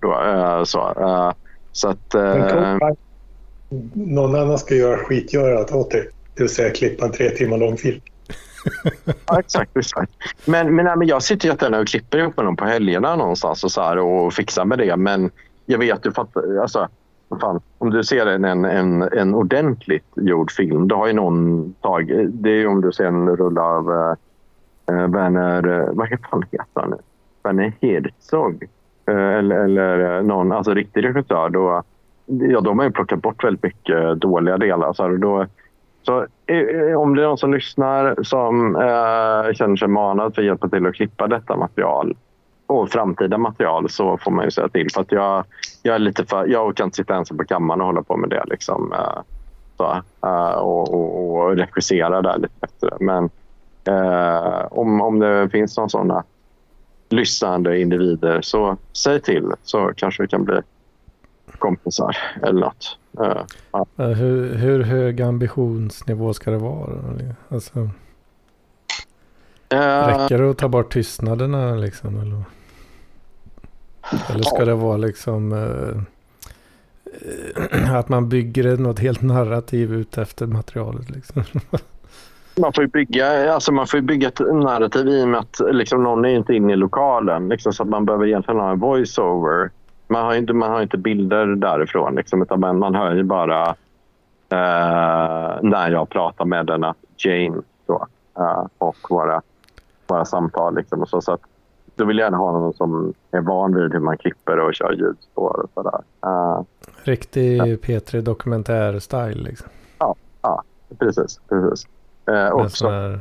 [0.00, 1.32] Då, eh, så, eh,
[1.72, 2.14] så att...
[2.14, 2.48] Eh,
[2.78, 2.96] cool,
[3.92, 6.08] någon annan ska göra skitgörat åt dig.
[6.34, 8.00] Det vill säga klippa en tre timmar lång film.
[9.26, 9.76] Ja, exakt.
[9.76, 10.12] exakt.
[10.44, 13.64] Men, men, nej, men jag sitter jättegärna och klipper ihop med dem på helgerna någonstans
[13.64, 14.96] och, så här, och fixar med det.
[14.96, 15.30] Men
[15.66, 16.88] jag vet ju, fattar, alltså,
[17.40, 21.72] fan, om du ser en, en, en, en ordentligt gjord film, då har ju någon
[21.80, 22.28] tagit...
[22.32, 23.90] Det är ju om du ser en rulle av
[24.88, 25.80] äh, Werner...
[25.80, 26.96] Eh, vad fan heter han nu?
[27.42, 28.68] Werner Herzog
[29.06, 31.82] Äh, eller, eller någon alltså riktig regissör då,
[32.26, 34.92] ja, de har ju plockat bort väldigt mycket dåliga delar.
[34.92, 35.46] Så då,
[36.02, 40.42] så eh, eh, om det är någon som lyssnar som eh, känner sig manad för
[40.42, 42.16] att hjälpa till att klippa detta material
[42.66, 44.90] och framtida material så får man ju säga till.
[44.94, 45.44] För att jag,
[45.82, 48.30] jag, är lite för, jag kan inte sitta ensam på kammaren och hålla på med
[48.30, 48.44] det.
[48.46, 49.22] Liksom, eh,
[49.76, 52.96] så, eh, och, och, och regissera där lite bättre.
[53.00, 53.30] Men
[53.88, 56.24] eh, om, om det finns någon sådana
[57.08, 60.60] lyssnande individer så säg till så kanske vi kan bli
[61.58, 62.98] kompisar eller något.
[63.20, 63.86] Uh, ja.
[63.96, 66.90] hur, hur, hög ambitionsnivå ska det vara?
[67.48, 67.88] Alltså, uh,
[70.06, 72.20] räcker det att ta bort tystnaderna liksom?
[72.20, 72.44] Eller,
[74.30, 76.02] eller ska det vara liksom uh,
[77.96, 81.10] att man bygger något helt narrativ ut efter materialet?
[81.10, 81.42] Liksom?
[82.56, 86.02] Man får ju bygga, alltså man får bygga ett narrativ i och med att liksom
[86.02, 87.48] någon är inte inne i lokalen.
[87.48, 89.70] Liksom, så att man behöver egentligen ha en voice-over
[90.14, 93.68] man har inte, man har inte bilder därifrån, liksom, utan man, man hör ju bara
[94.48, 98.06] eh, när jag pratar med denna Jane då,
[98.38, 99.42] eh, och våra,
[100.06, 100.74] våra samtal.
[100.74, 101.40] Liksom, och så, så att,
[101.96, 104.92] då vill jag gärna ha någon som är van vid hur man klipper och kör
[104.92, 106.00] ljudspår och sådär.
[106.26, 106.62] Uh,
[107.04, 107.64] Riktig ja.
[107.64, 109.68] P3 dokumentär-style liksom.
[109.98, 110.62] Ja, ja
[110.98, 111.40] precis.
[111.48, 111.86] precis.
[112.30, 113.20] Uh, också, här,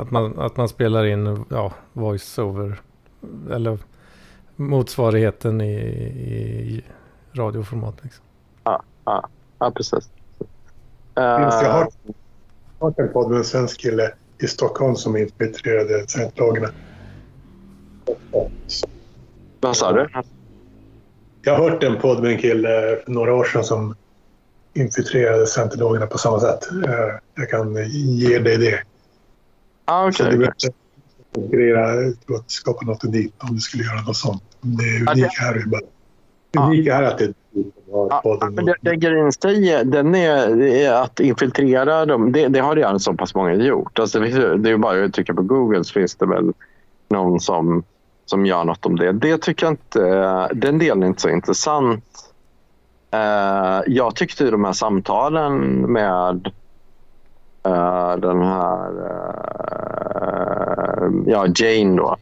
[0.00, 2.80] att, man, att man spelar in ja, voice-over.
[3.50, 3.78] Eller
[4.56, 6.84] motsvarigheten i, i
[7.32, 7.94] radioformat.
[8.02, 8.24] Liksom.
[8.64, 10.10] Ja, ja, ja, precis.
[11.14, 11.90] Det, jag har
[12.80, 14.12] hört en podd med en svensk kille
[14.42, 16.68] i Stockholm som infiltrerade scientologerna.
[19.60, 20.08] Vad sa du?
[21.42, 23.96] Jag har hört en podd med en kille för några år sedan som
[24.74, 26.70] infiltrerade scientologerna på samma sätt.
[26.72, 28.82] Eh, jag kan ge dig det.
[29.84, 30.48] Ah, okay
[31.34, 34.42] konkurrera att skapa något unikt om du skulle göra något sånt.
[34.60, 37.34] Det är unika här är bara unika här är att det är
[37.92, 42.32] Ja, det, det grejen säger, den är, är, att infiltrera dem.
[42.32, 43.98] Det, det har redan så pass många gjort.
[43.98, 46.52] Alltså det, är bara att trycka på Google så finns det väl
[47.08, 47.82] någon som,
[48.26, 49.12] som gör något om det.
[49.12, 52.04] Det tycker jag inte, den delen är inte så intressant.
[53.14, 56.50] Uh, jag tyckte de här samtalen med
[57.66, 60.51] uh, den här uh,
[61.02, 62.16] Ehm, ja, Jane då,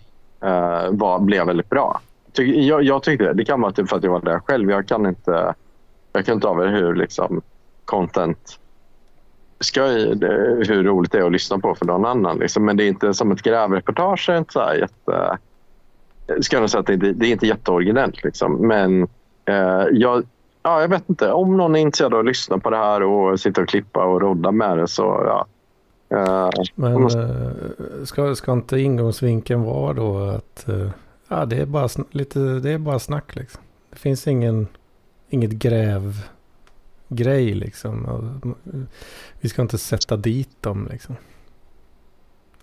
[0.45, 2.01] uh, var, blev väldigt bra.
[2.33, 3.33] Ty, jag, jag tyckte det.
[3.33, 4.71] Det kan vara typ för att jag var där själv.
[4.71, 5.55] Jag kan inte,
[6.12, 7.43] jag kan inte av hur liksom,
[7.85, 8.59] content
[9.61, 12.38] ska hur roligt det är att lyssna på för någon annan.
[12.38, 12.64] Liksom.
[12.64, 14.29] Men det är inte som ett grävreportage.
[14.29, 15.38] Är inte så här jätte,
[16.40, 18.25] ska jag säga att det, det är inte jätteoriginellt.
[18.25, 18.66] Liksom.
[18.66, 19.03] Men
[19.45, 20.25] eh, jag,
[20.62, 21.33] ja, jag vet inte.
[21.33, 24.21] Om någon är intresserad av att lyssna på det här och sitta och klippa och
[24.21, 25.47] rodda med det så ja.
[26.12, 27.18] Uh, Men måste...
[27.18, 30.90] uh, ska, ska inte ingångsvinkeln vara då att uh,
[31.29, 33.62] ja, det, är bara lite, det är bara snack liksom.
[33.90, 34.68] Det finns ingen,
[35.29, 36.27] inget gräv
[37.09, 38.66] grej liksom.
[39.40, 41.16] Vi ska inte sätta dit dem liksom.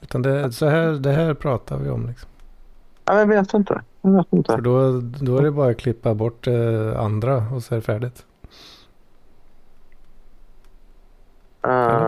[0.02, 2.30] Utan det, så här, det här pratar vi om liksom.
[3.06, 3.82] Ja, jag vet inte.
[4.02, 4.52] Jag vet inte.
[4.52, 7.82] För då, då är det bara att klippa bort eh, andra och så är det
[7.82, 8.26] färdigt.
[11.68, 12.08] Uh,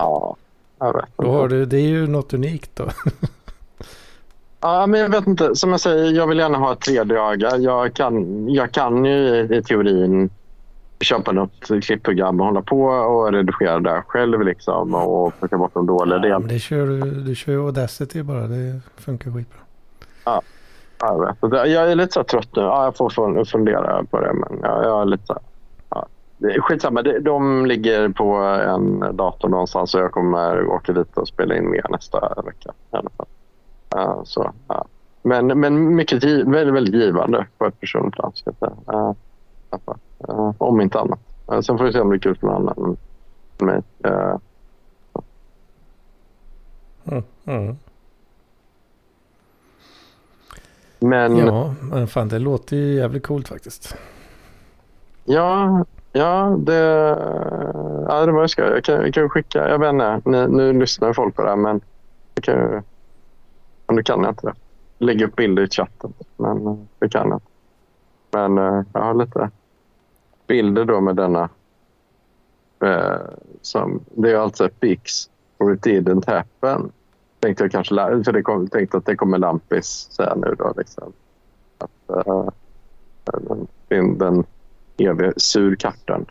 [0.00, 0.36] ja,
[0.78, 1.22] jag vet inte.
[1.22, 2.88] Då har du, det är ju något unikt då.
[4.60, 5.56] ja, men jag vet inte.
[5.56, 7.56] Som jag säger, jag vill gärna ha ett tredje öga.
[7.56, 10.30] Jag kan, jag kan ju i, i teorin
[11.00, 15.86] köpa något klippprogram och hålla på och redigera där själv liksom och plocka bort de
[15.86, 16.44] dåliga delarna.
[16.48, 18.46] Ja, det kör du, du kör ju Audacity bara.
[18.46, 19.58] Det funkar skitbra.
[20.24, 20.42] Ja,
[21.00, 21.70] jag vet.
[21.70, 22.62] Jag är lite så trött nu.
[22.62, 24.32] Ja, jag får fundera på det.
[24.32, 25.38] Men jag, jag är lite så.
[26.60, 31.70] Skitsamma, de ligger på en dator någonstans och jag kommer åka dit och spela in
[31.70, 32.72] mer nästa vecka.
[32.92, 33.26] I alla fall.
[33.96, 34.84] Uh, så, ja.
[35.22, 38.32] men, men mycket väldigt, väldigt givande på ett personligt plan.
[38.92, 39.12] Uh,
[40.28, 41.20] uh, om inte annat.
[41.52, 42.96] Uh, sen får vi se om det är kul för någon annan
[43.58, 43.82] än mig.
[47.04, 47.76] Mm, mm.
[50.98, 51.36] Men...
[51.36, 53.96] Ja, men fan det låter ju jävligt coolt faktiskt.
[55.24, 55.84] Ja,
[56.18, 56.74] ja det,
[58.08, 58.64] ja, det var skoj.
[58.64, 61.56] Jag kan, jag kan skicka, jag vet inte, nu, nu lyssnar folk på det här
[61.56, 61.80] men
[62.34, 62.82] jag kan
[63.88, 64.54] men nu kan jag inte det.
[64.98, 67.46] Lägga upp bilder i chatten, men eh, det kan jag inte.
[68.30, 69.50] Men eh, jag har lite
[70.46, 71.48] bilder då med denna.
[72.80, 73.20] Eh,
[73.62, 76.92] som, det är alltså Pix och it didn't happen
[77.40, 80.74] tänkte jag kanske, för det kom, tänkte att det kommer Lampis säga nu då.
[80.76, 81.12] Liksom.
[81.78, 82.48] Att, eh,
[83.88, 84.44] den, den
[84.98, 86.26] eviga surkatten.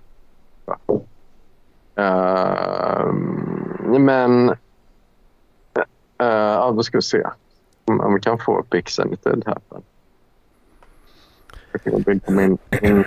[1.99, 3.13] Uh,
[3.99, 4.55] men, uh,
[6.17, 7.23] ja, då ska vi se.
[7.85, 9.81] om, om vi kan få Pix Anything happen.
[11.71, 13.05] Jag kan bygga min, min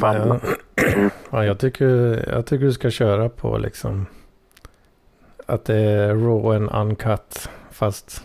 [0.00, 0.40] band.
[0.74, 1.10] Ja.
[1.30, 4.06] ja, jag, tycker, jag tycker du ska köra på liksom
[5.46, 7.48] att det är raw and uncut.
[7.70, 8.24] Fast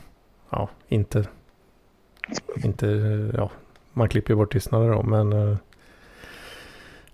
[0.50, 1.28] ja, inte,
[2.64, 2.88] inte,
[3.38, 3.52] ja,
[4.00, 5.04] man klipper ju bort tystnader då.
[5.04, 5.58] Men uh,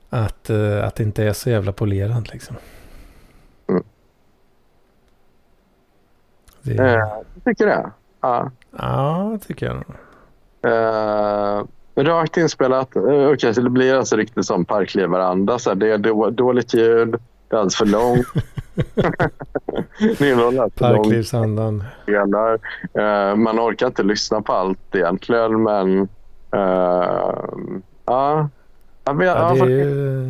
[0.10, 2.56] att, uh, att det inte är så jävla polerat liksom.
[3.70, 3.84] Mm.
[6.62, 6.94] Det, Eh,
[7.34, 7.92] jag tycker det.
[8.22, 8.52] Ja.
[8.72, 9.84] ja, tycker jag.
[10.72, 11.64] Eh,
[11.96, 12.96] rakt inspelat.
[12.96, 15.60] Uh, Okej, så det blir alltså riktigt som parkleveranda.
[15.60, 17.16] Så här, det är då, dåligt ljud.
[17.48, 18.28] Det är alldeles för långt.
[20.76, 21.84] Parklivsandan.
[22.94, 26.08] Eh, man orkar inte lyssna på allt egentligen, men...
[26.56, 28.50] eh, ja.
[29.04, 30.26] Ja, men, Ja, ja, det, är ju,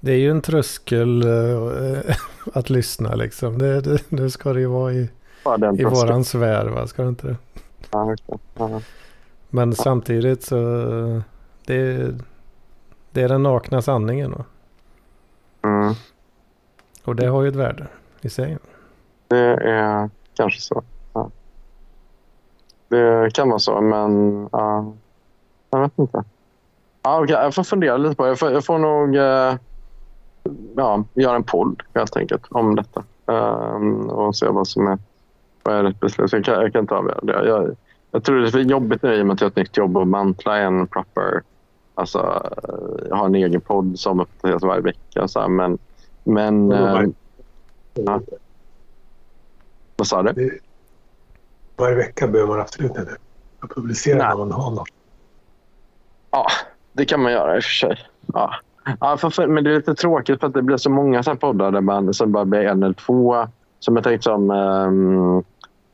[0.00, 2.16] det är ju en tröskel eh,
[2.54, 3.58] att lyssna liksom.
[3.58, 5.10] Det, det, det ska det ju vara i,
[5.78, 6.86] i våran sfär, va?
[6.86, 7.36] Ska det inte det?
[7.90, 8.80] Ja.
[9.50, 10.56] Men samtidigt så
[11.66, 12.14] det,
[13.12, 14.32] det är den nakna sanningen.
[14.32, 14.44] Va?
[15.62, 15.94] Mm.
[17.04, 17.86] Och det har ju ett värde
[18.20, 18.58] i sig.
[19.28, 20.82] Det är kanske så.
[21.12, 21.30] Ja.
[22.88, 24.92] Det kan vara så, men ja,
[25.70, 26.24] jag vet inte.
[27.02, 28.28] Ja, okej, jag får fundera lite på det.
[28.28, 29.54] Jag får, jag får nog eh,
[30.76, 33.04] ja, göra en podd helt enkelt om detta.
[33.26, 34.98] Ehm, och se vad som är,
[35.62, 36.32] vad är rätt beslut.
[36.32, 37.48] Jag, kan, jag kan inte avgöra det.
[37.48, 37.76] Jag,
[38.10, 39.96] jag tror det är jobbigt nu i och med att jag har ett nytt jobb
[39.96, 41.42] och mantla en proper...
[41.94, 42.18] Alltså,
[42.68, 45.28] eh, jag har en egen podd som uppdateras varje vecka.
[45.28, 45.78] Så här, men
[46.26, 47.02] men eh,
[47.94, 48.20] ja.
[49.96, 50.60] vad sa du?
[51.76, 53.16] Varje vecka behöver man absolut inte
[53.74, 54.28] publicera Nej.
[54.28, 54.88] när man har något.
[56.36, 56.46] Ja,
[56.92, 57.96] det kan man göra i och för sig.
[58.34, 58.54] Ja.
[59.00, 61.30] Ja, för, för, men det är lite tråkigt för att det blir så många så
[61.30, 63.46] här poddar där man som bara blir en eller två.
[63.78, 65.44] Som jag tänkte som ehm, eh, um,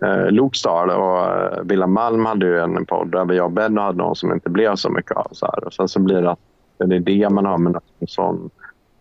[0.05, 3.81] uh, Lokstad och eh, Villa Wilhelm Malm hade ju en podd där jag och Benno
[3.81, 5.29] hade någon som inte blev så mycket av.
[5.33, 5.65] Så här.
[5.65, 6.39] Och sen så blir det att
[6.79, 8.51] en idé man har med en sån.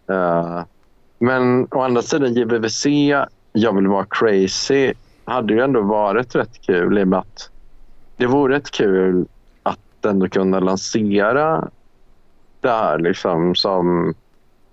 [0.09, 0.61] Uh,
[1.19, 2.85] men å andra sidan JVVC,
[3.53, 4.93] Jag vill vara crazy
[5.25, 7.49] hade ju ändå varit rätt kul i och med att
[8.17, 9.25] det vore rätt kul
[10.01, 11.69] att ändå kunna lansera
[12.61, 14.13] det här liksom som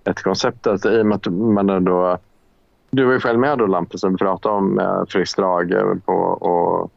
[0.05, 0.67] ett koncept.
[0.67, 2.19] Alltså, I och med att man ändå...
[2.91, 6.91] Du var ju själv med då Lampus och pratade om eh, Fredrik Strage på, och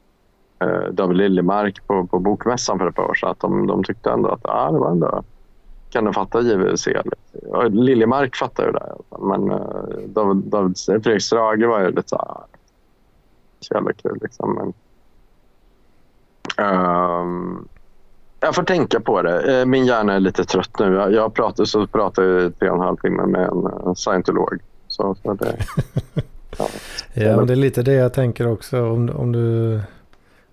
[0.68, 3.30] eh, David Liljemark på, på Bokmässan för ett par år sedan.
[3.30, 5.24] Att de, de tyckte ändå att ah, det var ändå...
[5.90, 6.88] Kan du fatta JVC?
[7.70, 8.94] Liljemark fattar ju det.
[9.20, 12.38] Men eh, David, David, Fredrik Strage var ju lite så här...
[13.60, 14.56] Så jävla kul liksom.
[14.56, 14.74] Men,
[16.68, 17.68] um,
[18.42, 19.60] jag får tänka på det.
[19.60, 20.94] Eh, Min hjärna är lite trött nu.
[20.94, 23.50] Jag, jag pratar, så pratar jag i tre och en halv timme med
[23.86, 24.60] en scientolog.
[24.88, 25.56] Så, så det,
[26.58, 26.68] ja.
[27.14, 28.82] Ja, men det är lite det jag tänker också.
[28.86, 29.80] Om, om, du,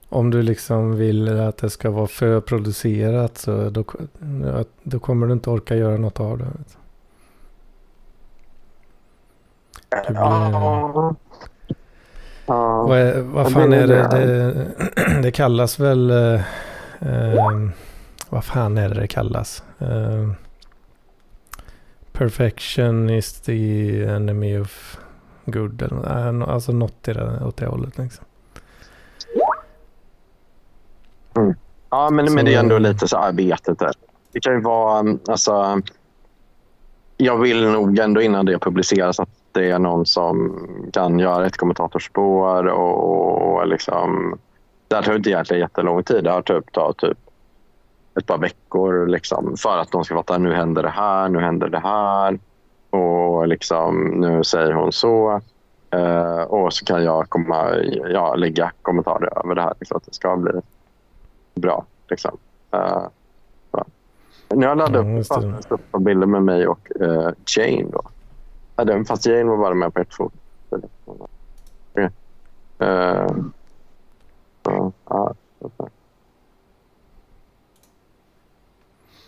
[0.09, 3.85] om du liksom vill att det ska vara förproducerat så då,
[4.83, 6.45] då kommer du inte orka göra något av det.
[9.91, 11.15] Det blir- Ja.
[12.89, 14.09] Vad, vad fan är det?
[14.11, 14.27] det.
[14.27, 16.13] Det, det kallas väl...
[17.01, 17.69] eh,
[18.31, 19.63] vad fan är det det kallas?
[19.79, 20.35] Ehm,
[22.13, 24.99] perfection is the enemy of
[25.45, 25.83] good.
[25.83, 27.99] Eller, äh, alltså något i det, åt det hållet.
[27.99, 28.25] Liksom.
[31.91, 33.91] Ja, men, Så- men det är ändå lite så jag vet inte.
[34.33, 35.81] Det kan ju vara, um, alltså.
[37.17, 40.59] Jag vill nog ändå innan det publiceras att det är någon som
[40.93, 44.39] kan göra ett kommentatorspår och, och liksom.
[44.89, 46.25] Det här tar inte egentligen jättelång tid.
[46.25, 47.19] Det här typ, tar typ
[48.19, 51.69] ett par veckor liksom, för att de ska fatta nu händer det här, nu händer
[51.69, 52.39] det här
[52.91, 55.41] och liksom nu säger hon så.
[55.91, 57.75] Eh, och så kan jag komma,
[58.09, 59.75] ja, lägga kommentarer över det här.
[59.81, 60.53] Liksom, att det ska bli
[61.55, 61.85] bra.
[62.09, 62.39] Liksom.
[62.75, 63.07] Uh.
[64.51, 67.87] Nu har jag laddat Ja, upp fast upp bilder med mig och uh, Jane.
[67.93, 68.03] Då.
[68.77, 70.37] Ja, den- fast Jane var bara med på ett foto.
[72.81, 73.27] Uh,
[74.69, 75.35] så, ja.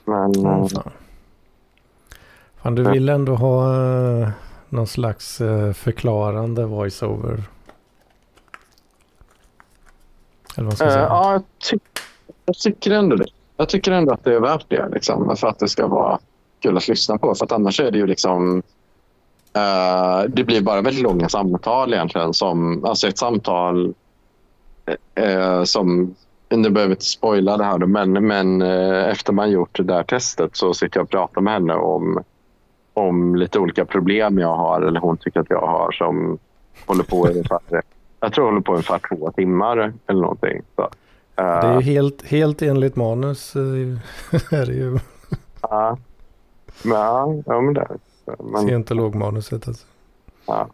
[0.04, 0.92] Men uh, fan.
[2.56, 4.28] fan, du vill ändå ha uh,
[4.68, 7.42] någon slags eh, förklarande voiceover.
[10.56, 11.06] Eller vad ska jag Eh, säga?
[11.08, 11.78] ja, jag, ty
[12.46, 13.26] jag tycker ändå det.
[13.56, 14.88] Jag tycker ändå att det är värt det.
[14.92, 16.18] Liksom, för att det ska vara
[16.60, 17.34] kul att lyssna på.
[17.34, 18.62] För att annars är det ju liksom...
[19.52, 22.34] eh, det blir bara väldigt långa samtal egentligen.
[22.34, 23.94] Som, alltså ett samtal
[25.14, 26.14] eh, som...
[26.48, 30.02] Nu behöver inte spoila det här då, men, men eh, efter man gjort det där
[30.02, 32.24] testet så sitter jag och pratar med henne om,
[32.94, 36.38] om lite olika problem jag har eller hon tycker att jag har som
[36.86, 37.58] håller på ungefär
[38.20, 40.62] jag tror jag håller på ungefär två timmar eller någonting.
[40.76, 40.88] Så,
[41.34, 43.56] Det är ju helt, helt enligt manus.
[43.56, 43.62] eh,
[44.50, 44.98] är det ju
[45.62, 45.98] ja.
[46.82, 47.88] Men, ja, men det.
[48.38, 49.68] Men, scientologmanuset.
[49.68, 49.86] Alltså.
[50.46, 50.68] ja,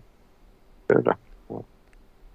[0.86, 1.16] det är det.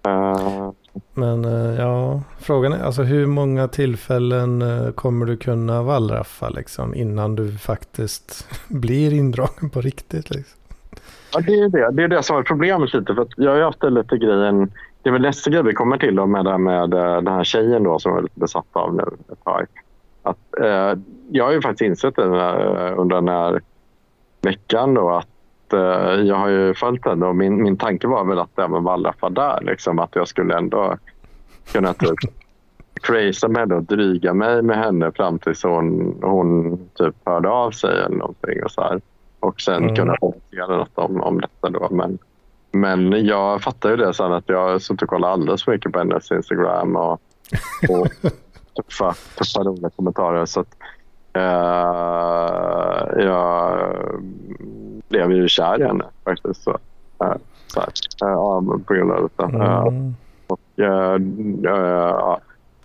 [0.03, 0.73] Ja.
[1.13, 6.95] Men eh, ja, frågan är alltså hur många tillfällen eh, kommer du kunna wallraffa liksom
[6.95, 10.29] innan du faktiskt blir indragen på riktigt?
[10.29, 10.59] Liksom?
[11.33, 11.91] Ja, det är det.
[11.91, 13.15] Det är det som är problemet lite.
[13.15, 14.71] För att jag har ju haft lite grejen.
[15.01, 17.43] Det är väl nästa grej vi kommer till då med, det med eh, den här
[17.43, 19.65] tjejen då som jag är lite besatt av nu ett tag.
[20.23, 22.23] Att, eh, jag har ju faktiskt insett det
[22.95, 23.61] under den här
[24.41, 25.27] veckan då att
[25.73, 29.29] eh, jag har ju följt henne och min, min tanke var väl att även wallraffa
[29.29, 29.59] där.
[29.61, 30.97] Liksom, att jag skulle ändå
[31.71, 32.19] kunna typ
[33.01, 37.71] craza med henne och dryga mig med henne fram tills hon, hon typ hörde av
[37.71, 38.63] sig eller någonting.
[38.63, 39.01] Och så här
[39.39, 39.95] och sen Mm.
[39.95, 41.69] kunna kommentera något om, om detta.
[41.69, 41.87] Då.
[41.91, 42.17] Men,
[42.71, 45.91] men jag fattar ju det sen att jag har suttit och kollat alldeles för mycket
[45.91, 47.21] på hennes Instagram och,
[47.89, 48.07] och
[48.75, 50.45] tuffa, tuffa roliga kommentarer.
[50.45, 50.75] Så att,
[51.33, 51.43] eh,
[53.23, 53.79] jag
[55.11, 56.63] blev ju kär i henne faktiskt.
[56.63, 56.71] Så,
[57.23, 57.35] eh,
[57.67, 57.89] så här,
[58.19, 59.45] ja, på grund av detta.
[59.45, 60.15] Mm.
[60.47, 62.37] och, eh.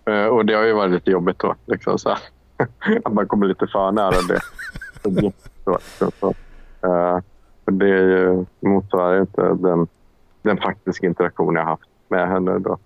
[0.08, 1.54] Eh, och det har ju varit lite jobbigt då.
[1.66, 2.10] Liksom, så
[3.04, 4.40] att man kommer lite för nära det.
[6.20, 6.34] så,
[7.64, 9.86] det är ju, motsvarar inte den,
[10.42, 12.58] den faktiska interaktion jag haft med henne.
[12.58, 12.78] Då.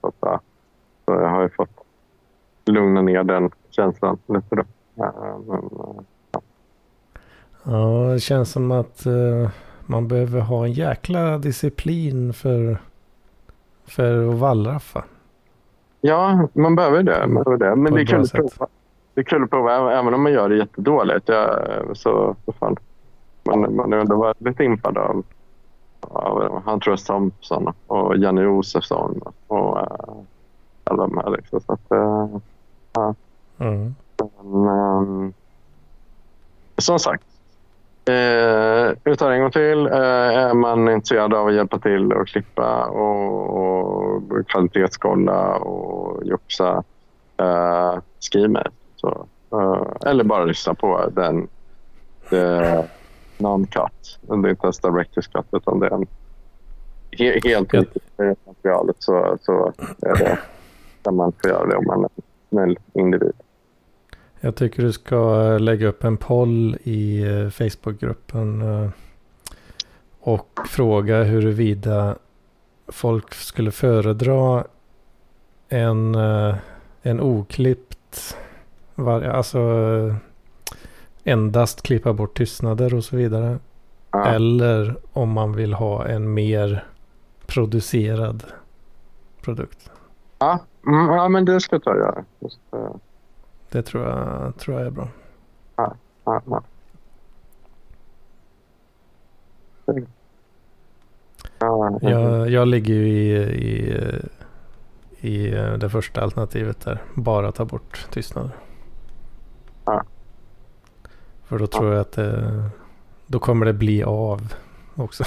[0.00, 0.42] Så, att,
[1.04, 1.84] så jag har ju fått
[2.64, 4.56] lugna ner den känslan lite.
[4.56, 4.62] Då.
[4.94, 5.70] Men,
[7.64, 9.50] Ja, det känns som att eh,
[9.86, 12.78] man behöver ha en jäkla disciplin för,
[13.86, 15.04] för att wallraffa.
[16.00, 17.26] Ja, man behöver det.
[17.26, 17.76] Man behöver det.
[17.76, 18.66] Men det är kul att prova.
[19.14, 21.28] Det är kul att prova även- om man gör det jättedåligt.
[21.28, 21.58] Jag,
[21.94, 22.76] så, så fan,
[23.44, 25.22] man, man är ändå väldigt impad av,
[26.00, 27.04] av Hunter S.
[27.04, 29.86] Thompson och Janne Josefsson och uh,
[30.84, 31.30] alla de här.
[31.30, 31.60] Liksom.
[31.60, 32.28] Så att, eh,
[33.58, 33.94] Mm.
[34.42, 35.32] men, ehm,
[36.78, 37.24] som sagt.
[38.04, 39.86] Eh, vi tar en gång till.
[39.86, 39.94] Eh,
[40.38, 46.84] är man intresserad av att hjälpa till och klippa och, och kvalitetskolla och joxa,
[47.36, 48.66] eh, skriv mig.
[48.96, 51.48] Så, eh, eller bara lyssna på den
[52.30, 52.36] the
[53.38, 54.18] non-cut.
[54.20, 56.06] Det är inte ens director's cut utan det är en
[57.10, 57.80] he, helt Ja.
[57.80, 59.72] riktigt materialet så, så
[60.02, 60.38] är det,
[61.02, 63.32] kan man få göra det om man är en snäll individ.
[64.40, 68.90] Jag tycker du ska eh, lägga upp en poll i eh, Facebookgruppen eh,
[70.20, 72.16] och fråga huruvida
[72.88, 74.64] folk skulle föredra
[75.68, 76.14] en,
[77.02, 78.36] en oklippt,
[78.96, 79.60] alltså
[81.24, 83.58] endast klippa bort tystnader och så vidare.
[84.10, 84.26] Ja.
[84.26, 86.84] Eller om man vill ha en mer
[87.46, 88.44] producerad
[89.42, 89.90] produkt.
[90.38, 92.24] Ja, mm, ja men det ska jag ta och göra.
[93.70, 95.08] Eh, Det tror jag, tror jag är bra.
[95.76, 96.62] ja, ja.
[101.58, 103.36] Ja, Jag, jag ligger ju i,
[105.20, 105.50] i, i
[105.80, 107.02] det första alternativet där.
[107.14, 108.50] Bara ta bort tystnader.
[109.84, 110.02] Ja.
[111.44, 112.62] För då tror jag att det,
[113.26, 114.54] då kommer det bli av
[114.94, 115.24] också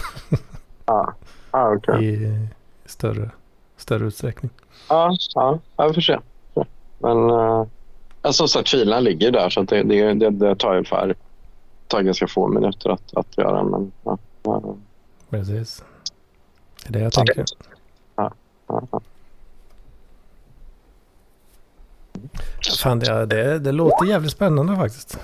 [0.85, 1.13] ja,
[1.51, 2.05] ja, okej.
[2.05, 2.47] i
[2.85, 3.29] större,
[3.77, 4.51] större utsträckning.
[4.89, 6.19] Ja, ja, ja, vi får se.
[6.99, 7.65] Men uh,
[8.31, 11.15] som sagt, filerna ligger där så att det, det, det, det tar ungefär
[11.87, 13.63] tar ganska få minuter att, att göra.
[13.63, 14.75] Men, ja, ja,
[15.29, 15.83] Precis.
[16.87, 17.45] Det är det jag tänker.
[18.15, 18.33] ja,
[18.67, 19.01] ja.
[22.79, 25.19] Fan, det, det, det låter jävligt spännande faktiskt.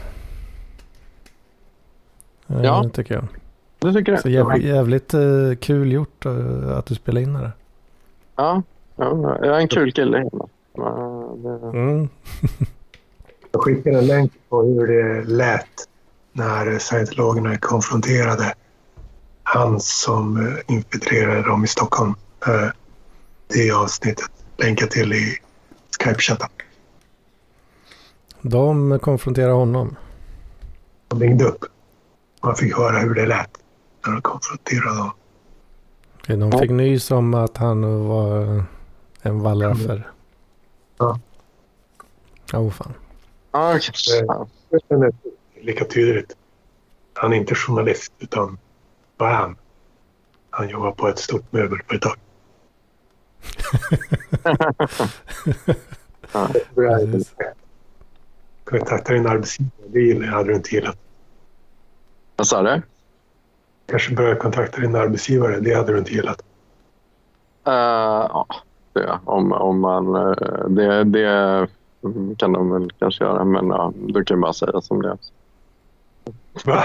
[2.48, 2.90] Eh, Ja.
[2.94, 3.28] Tycker jag.
[3.80, 4.22] Du tycker det?
[4.22, 7.52] Så jävligt, jävligt eh, kul gjort eh, att du spelar in det.
[8.36, 8.64] Ja,
[8.96, 10.18] ja, jag är en kul kille.
[10.18, 10.30] Det,
[11.74, 12.10] Mm.
[13.52, 15.66] Jag skickade en länk på hur det lät
[16.34, 18.54] när scientologerna konfronterade
[19.44, 22.14] han som eh, infiltrerade dem i Stockholm.
[22.48, 22.70] Eh,
[23.48, 25.38] Det avsnittet länkar till i
[26.04, 26.50] Skype-chatten.
[28.42, 29.96] De konfronterar honom.
[31.08, 31.66] De ringde upp.
[32.44, 33.50] Man fick höra hur det lät
[34.06, 35.12] när de konfronterade dem.
[36.52, 38.64] De fick nys om att han var
[39.22, 40.12] en wallraffer.
[40.98, 41.20] Ja.
[42.54, 42.94] Oh fan.
[43.52, 43.80] Ja,
[44.28, 44.48] ja.
[44.70, 45.12] Det är
[45.62, 46.36] lika tydligt.
[47.14, 48.58] Han är inte journalist utan
[49.18, 49.56] vad är han?
[50.50, 52.16] Han jobbar på ett stort möbelföretag.
[58.64, 59.72] Kontakta din arbetsgivare.
[59.88, 60.98] Det gillar- hade du inte gillat.
[62.36, 62.82] Vad sa du?
[63.86, 65.60] Kanske börja kontakta din arbetsgivare.
[65.60, 66.42] Det hade du inte gillat.
[67.64, 68.48] ja,
[68.94, 71.68] det, om, om man, uh, det, det
[72.38, 75.18] kan de väl kanske göra, men ja, du kan bara säga som det är.
[76.66, 76.84] Va?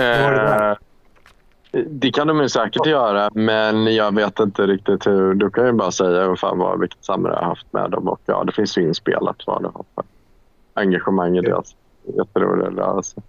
[0.00, 0.76] Eh,
[1.86, 5.34] det kan de ju säkert göra, men jag vet inte riktigt hur.
[5.34, 8.08] Du kan ju bara säga ungefär vad, vilket samarbete jag har haft med dem.
[8.08, 10.04] Och ja, det finns ju inspelat vad du har för
[10.74, 13.22] engagemang i deras jätteroliga rörelse.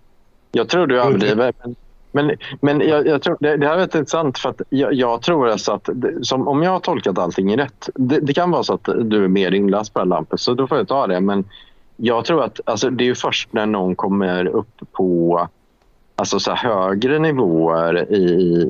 [0.52, 1.54] Jag tror du överdriver.
[1.64, 1.76] Men,
[2.14, 5.22] men, men jag, jag, tror, det, det här är väldigt intressant för att jag, jag
[5.22, 5.90] tror alltså att
[6.22, 7.90] som, om jag har tolkat allting rätt.
[7.96, 10.68] Det, det, kan vara så att du är mer inläst på den lampen så då
[10.68, 11.20] får jag ta det.
[11.20, 11.46] Men
[11.98, 15.48] jag tror att alltså, det är först när någon kommer upp på
[16.16, 18.24] alltså så högre nivåer i,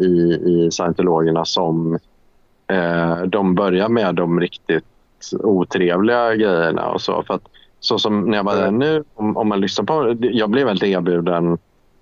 [0.05, 1.99] i, i scientologerna som
[2.67, 4.85] eh, de börjar med de riktigt
[5.31, 7.23] otrevliga grejerna och så.
[7.23, 7.47] För att,
[7.79, 10.89] så som när jag var där nu, om, om man lyssnar på Jag blev väldigt
[10.89, 11.57] erbjuden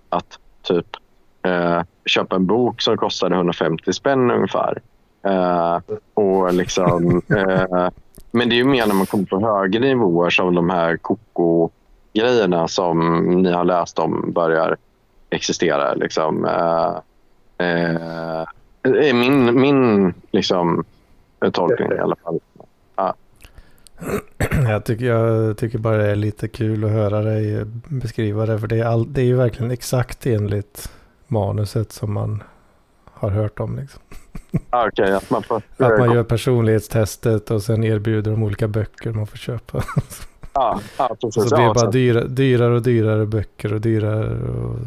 [0.09, 0.97] att typ
[1.43, 4.81] eh, köpa en bok som kostade 150 spänn ungefär.
[5.23, 5.79] Eh,
[6.13, 7.89] och liksom, eh,
[8.31, 12.67] men det är ju mer när man kommer på högre nivåer som de här koko-grejerna
[12.67, 14.77] som ni har läst om börjar
[15.29, 15.93] existera.
[15.93, 16.45] Liksom.
[16.45, 16.97] Uh,
[17.67, 18.45] uh,
[18.83, 20.83] är min, min liksom,
[21.51, 22.39] tolkning i alla fall.
[22.95, 23.15] Ja.
[24.67, 28.59] Jag, tycker, jag tycker bara det är lite kul att höra dig beskriva det.
[28.59, 30.91] För det är, all, det är ju verkligen exakt enligt
[31.31, 32.43] manuset som man
[33.05, 33.75] har hört om.
[33.75, 34.01] Liksom.
[34.87, 39.27] Okay, att man, får, att man gör personlighetstestet och sen erbjuder de olika böcker man
[39.27, 39.83] får köpa.
[40.53, 41.49] Ja precis.
[41.49, 44.79] Så det bara dyra, dyrare och dyrare böcker och dyrare och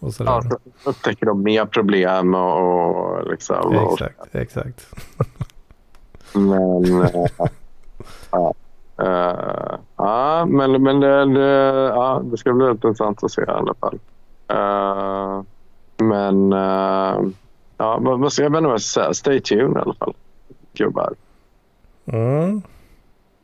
[0.00, 0.30] och sådär.
[0.30, 3.72] Ja, så upptäcker de mer problem och, och liksom.
[3.92, 4.94] Exakt, och, exakt.
[6.32, 7.26] Men, äh,
[8.30, 8.54] ja.
[9.02, 13.74] Uh, ja, men, men det, det, ja, det ska bli intressant att se i alla
[13.74, 13.98] fall.
[14.52, 15.42] Uh,
[16.02, 17.30] men uh,
[17.76, 19.14] ja, vad ska jag jag ska säga.
[19.14, 20.14] Stay tuned i alla fall.
[20.72, 21.14] Gubbar.
[22.06, 22.62] Mm.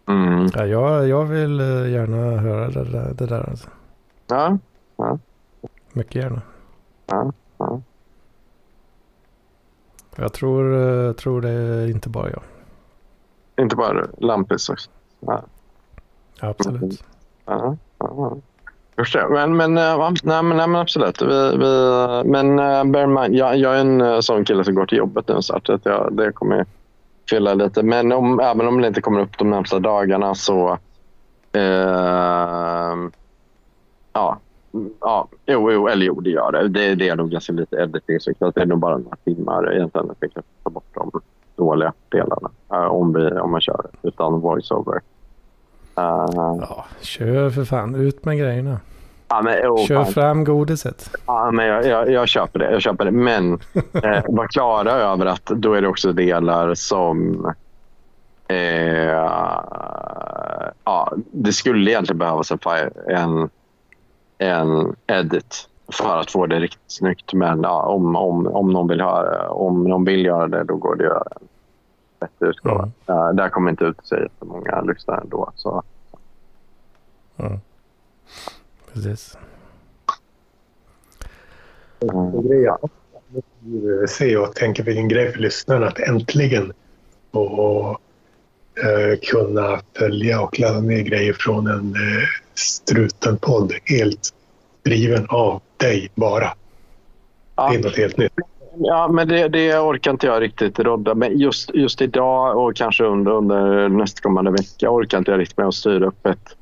[0.09, 0.49] Mm.
[0.55, 1.61] Ja, jag, jag vill
[1.93, 3.15] gärna höra det där.
[3.15, 3.69] Det där alltså.
[4.27, 4.59] Ja,
[4.97, 5.19] ja.
[5.93, 6.43] Mycket gärna.
[7.07, 7.81] Ja, ja.
[10.17, 12.43] Jag tror, eh, tror det är inte bara jag.
[13.61, 14.91] Inte bara Lampis också?
[15.21, 15.43] Ja.
[16.41, 17.05] Absolut.
[17.45, 18.37] Ja, ja.
[19.31, 21.23] Men, men, eh, nej, men, nej, men absolut.
[21.23, 24.87] Vi, vi, men eh, bear mind, jag, jag är en eh, sån kille som går
[24.87, 26.67] till jobbet nu så att jag, det kommer
[27.31, 27.83] fylla lite.
[27.83, 30.79] Men om, även om det inte kommer upp de närmsta dagarna så
[31.57, 33.11] Eh,
[34.13, 34.39] ja,
[35.01, 36.69] ja, jo, jo, eller jo, det gör det.
[36.69, 38.21] Det, det är nog ganska lite editing.
[38.21, 40.11] Så det är nog bara några timmar egentligen.
[40.11, 41.21] att vi kan ta bort de
[41.57, 45.01] dåliga delarna eh, om, vi, om man kör utan voiceover.
[45.99, 46.27] Uh,
[46.61, 47.95] ja, kör för fan.
[47.95, 48.81] Ut med grejerna.
[49.29, 50.13] Ja, men, oh, Kör fan.
[50.13, 51.11] fram godiset.
[51.27, 52.73] Ja, men jag, jag, jag, köper det.
[52.73, 53.11] Jag köper det.
[53.11, 53.53] Men
[53.93, 57.47] eh, var klara över att då är det också delar som...
[58.49, 59.29] Eh,
[60.85, 62.59] ja, det skulle egentligen behövas en,
[63.09, 63.51] en
[64.39, 67.33] en edit för att få det riktigt snyggt.
[67.33, 70.97] Men ja, om, om, om, någon vill höra, om någon vill göra det, då går
[70.97, 71.49] det att göra en
[72.21, 72.91] bättre utgåva.
[73.07, 73.21] Mm.
[73.21, 75.53] Uh, där kommer inte ut så jättemånga lyssnare ändå.
[75.55, 75.83] Så.
[77.37, 77.61] Mm.
[78.93, 79.39] Precis.
[82.01, 82.33] Mm.
[84.09, 86.73] Se och tänka vilken grej för lyssnarna att äntligen
[87.33, 87.99] få
[88.85, 94.35] eh, kunna följa och ladda ner grejer från en eh, Struten-podd helt
[94.83, 96.55] driven av dig bara.
[97.57, 97.71] Ja.
[97.71, 98.33] Det är något helt nytt.
[98.79, 103.05] Ja, men det, det orkar inte jag riktigt rodda Men just, just idag och kanske
[103.05, 106.57] under, under nästkommande vecka orkar inte jag riktigt med att styra upp ett,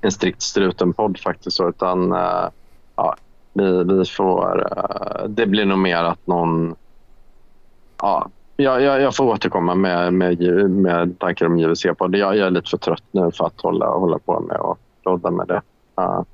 [0.00, 1.60] en strikt Struten-podd faktiskt.
[1.60, 2.48] Utan uh,
[2.96, 3.16] ja,
[3.52, 4.60] vi, vi får...
[4.60, 6.74] Uh, det blir nog mer att någon...
[8.02, 12.16] Ja, jag, jag, jag får återkomma med, med, med tankar om JVC-podd.
[12.16, 15.30] Jag, jag är lite för trött nu för att hålla, hålla på med och rodda
[15.30, 15.62] med det.
[15.94, 16.24] Ja.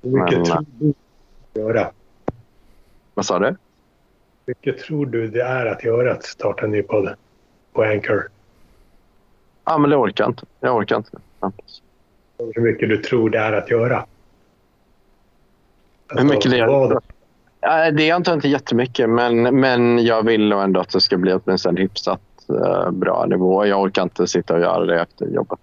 [0.00, 0.94] Vilket tror du
[1.60, 1.90] göra?
[3.14, 3.56] Vad sa du?
[4.48, 7.14] Vilket tror du det är att göra att starta en ny podd
[7.72, 8.28] på Anchor?
[9.64, 10.46] Ja, men det orkar jag inte.
[10.60, 11.18] Jag orkar inte.
[12.54, 13.96] Hur mycket du tror det är att göra?
[16.06, 17.00] Alltså, Hur mycket det är?
[17.60, 21.32] Ja, det är inte, inte jättemycket, men, men jag vill ändå att det ska bli
[21.32, 22.20] åtminstone hyfsat
[22.50, 23.66] uh, bra nivå.
[23.66, 25.58] Jag orkar inte sitta och göra det efter jobbet.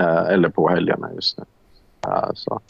[0.00, 1.44] Uh, eller på helgerna just nu.
[2.06, 2.60] Uh, så,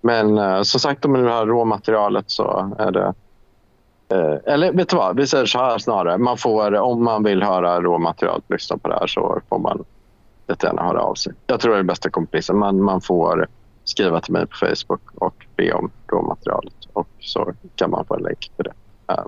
[0.00, 3.14] Men uh, som sagt, om det här råmaterialet så är det...
[4.44, 6.18] eller vet du vad, vi säger så här snarare.
[6.18, 9.84] Man får, om man vill höra råmaterialet, lyssna på det här så får man
[10.48, 11.32] jättegärna höra av sig.
[11.46, 12.58] Jag tror det är bästa kompromissen.
[12.58, 13.46] Man, man får
[13.84, 18.22] skriva till mig på Facebook och be om råmaterialet och så kan man få en
[18.22, 18.72] länk till det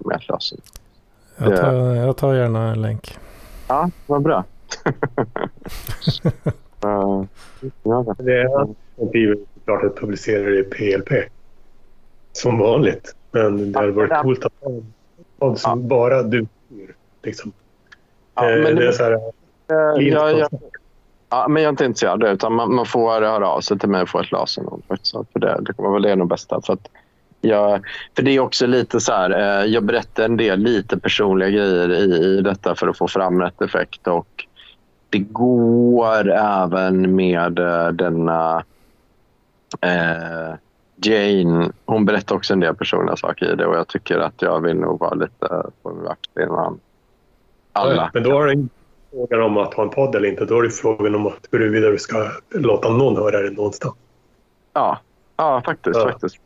[0.04, 0.58] med lösen.
[1.36, 3.18] Jag tar, jag tar gärna en länk.
[3.68, 4.44] Ja, vad bra.
[6.84, 7.24] uh,
[7.82, 8.14] ja.
[8.98, 11.12] Det är såklart att publicera det i PLP.
[12.32, 13.14] Som vanligt.
[13.30, 15.88] Men det hade varit coolt att ha en som ja.
[15.88, 16.94] bara du styr.
[17.22, 17.52] Liksom.
[18.34, 20.48] Ja, eh, men det, är så här, uh, ja, ja,
[21.30, 24.02] ja, men jag är inte intresserad utan man, man får höra av sig till mig
[24.02, 24.64] och få ett laser.
[25.32, 26.60] För det, det kommer väl det nog bästa.
[26.66, 26.88] För att
[27.40, 31.50] jag, för det är också lite så här, eh, jag berättar en del lite personliga
[31.50, 34.06] grejer i, i detta för att få fram rätt effekt.
[34.06, 34.46] Och
[35.10, 37.52] det går även med
[37.92, 38.64] denna
[39.84, 40.54] uh,
[41.02, 41.72] Jane.
[41.84, 44.76] Hon berättar också en del personliga saker i det och jag tycker att jag vill
[44.76, 46.80] nog vara lite på min vakt innan
[47.72, 48.10] alla.
[48.14, 48.74] Men då är det inte
[49.10, 50.44] frågan om att ha en podd eller inte.
[50.44, 53.94] Då är det frågan om att huruvida du ska låta någon höra det någonstans.
[54.72, 54.98] Ja,
[55.36, 55.98] ja faktiskt.
[55.98, 56.10] Ja.
[56.10, 56.36] faktiskt.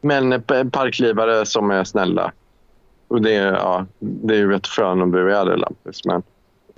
[0.00, 0.42] Men
[0.72, 2.32] parklivare som är snälla.
[3.08, 6.00] Och det, är, ja, det är ju rätt skön att bli Lampis.
[6.04, 6.22] Men,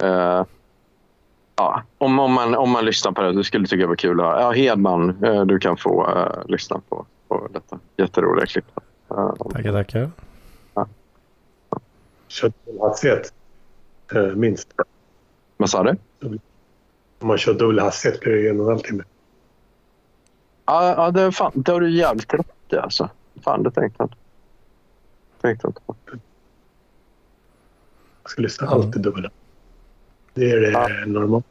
[0.02, 0.44] uh,
[1.62, 4.20] ja, om, om, man, om man lyssnar på det, det skulle tycka det var kul
[4.20, 4.40] att höra.
[4.40, 8.64] Ja, Hedman, uh, du kan få uh, lyssna på, på detta jätteroliga klipp.
[9.10, 10.10] Uh, tackar, tackar.
[10.74, 10.88] Ja.
[12.28, 13.32] Kör hastighet,
[14.34, 14.68] minst.
[15.56, 15.96] Vad sa du?
[17.18, 19.04] Om man kör dubbel hastighet blir det en och en halv timme.
[20.66, 23.08] Ja, ja det, fan, det har du jävligt rätt i alltså.
[23.44, 24.16] Fan, det tänkte jag inte.
[25.40, 25.94] Tänkte inte på.
[28.22, 28.78] Jag ska lyssna mm.
[28.78, 29.28] alltid dubbel.
[30.34, 30.88] Det är det ja.
[31.06, 31.46] normalt.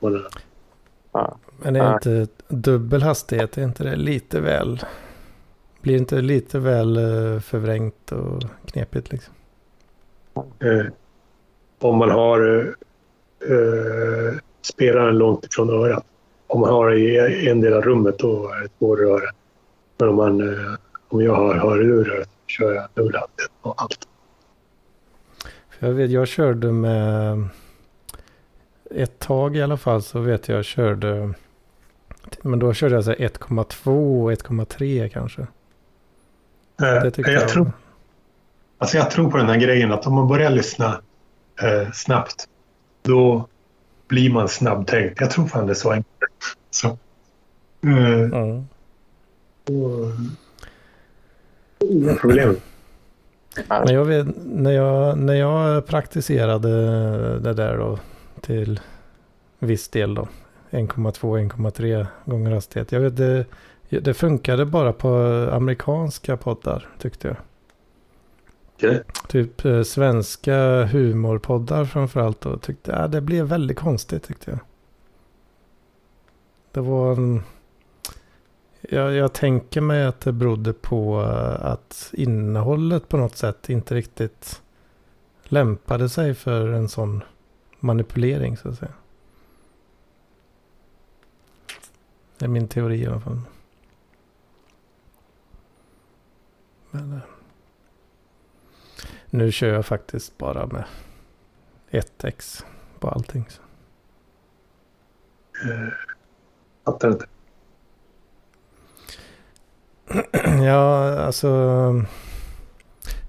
[0.00, 0.24] Man,
[1.12, 1.38] ja.
[1.62, 4.80] Men är inte dubbel hastighet, är inte det lite väl...
[5.80, 9.34] Blir inte lite väl eh, förvrängt och knepigt liksom?
[10.34, 10.86] Eh,
[11.78, 12.66] om man har
[13.48, 16.04] eh, spelaren långt ifrån örat.
[16.46, 19.30] Om man har i en del av rummet då är det att höra.
[19.98, 20.74] Men om, man, eh,
[21.08, 24.08] om jag har hörlurar så kör jag dubbelhastighet på allt.
[25.70, 27.48] För jag vet, jag körde med
[28.90, 31.34] ett tag i alla fall så vet jag körde
[32.42, 35.40] men då körde jag 1,2 och 1,3 kanske.
[35.42, 35.46] Eh,
[36.78, 37.72] det jag, jag, tror,
[38.78, 41.00] alltså jag tror på den här grejen att om man börjar lyssna
[41.62, 42.48] eh, snabbt
[43.02, 43.48] då
[44.08, 45.20] blir man snabbtänkt.
[45.20, 46.32] Jag tror fan det är så enkelt.
[46.70, 46.88] Så,
[47.82, 48.66] eh, mm.
[51.78, 52.56] Inga problem.
[53.68, 56.68] Men jag när, jag, när jag praktiserade
[57.38, 57.98] det där då
[58.48, 58.80] till
[59.58, 60.28] viss del då.
[60.70, 62.92] 1,2-1,3 gånger hastighet.
[62.92, 63.46] Jag vet det,
[63.88, 65.08] det funkade bara på
[65.52, 67.36] amerikanska poddar tyckte jag.
[68.76, 69.00] Okay.
[69.28, 72.46] Typ eh, svenska humorpoddar framförallt.
[72.46, 74.60] Och tyckte, ja, det blev väldigt konstigt tyckte jag.
[76.72, 77.42] Det var en...
[78.80, 83.94] Jag, jag tänker mig att det berodde på eh, att innehållet på något sätt inte
[83.94, 84.62] riktigt
[85.44, 87.22] lämpade sig för en sån
[87.80, 88.92] manipulering så att säga.
[92.38, 93.40] Det är min teori i alla fall.
[96.90, 97.18] Men, eh,
[99.30, 100.84] nu kör jag faktiskt bara med
[101.90, 102.64] 1x
[102.98, 103.46] på allting.
[103.48, 103.62] Så.
[105.68, 105.88] Uh,
[106.84, 107.26] fattar inte.
[110.64, 111.48] Ja, alltså.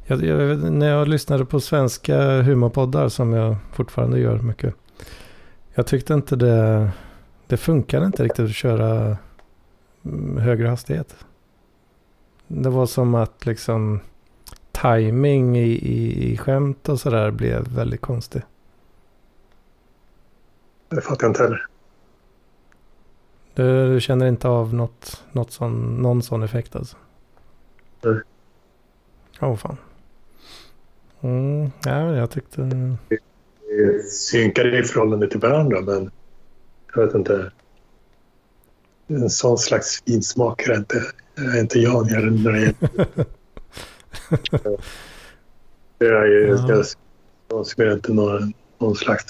[0.09, 4.75] Jag, jag, när jag lyssnade på svenska humorpoddar som jag fortfarande gör mycket.
[5.73, 6.91] Jag tyckte inte det,
[7.47, 9.17] det funkade inte riktigt att köra
[10.05, 11.25] mm, högre hastighet.
[12.47, 13.99] Det var som att liksom
[14.71, 18.41] timing i, i, i skämt och sådär blev väldigt konstig.
[20.89, 21.67] Det fattar jag inte heller.
[23.53, 26.97] Du, du, känner inte av något, något sån, någon sån effekt alltså?
[28.01, 28.21] Nej.
[29.41, 29.77] Åh oh, fan.
[31.21, 32.61] Mm, ja, jag tyckte...
[33.69, 36.11] Vi synkade i förhållande till varandra men
[36.95, 37.51] jag vet inte.
[39.07, 41.03] En sån slags finsmak är inte,
[41.35, 42.73] är inte jag när det gäller
[45.99, 46.29] jag,
[46.69, 46.85] jag,
[47.49, 49.25] jag spelar inte någon, någon slags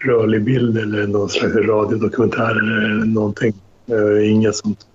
[0.00, 3.54] rörlig bild eller någon slags radiodokumentär eller någonting.
[4.22, 4.86] Inget sånt.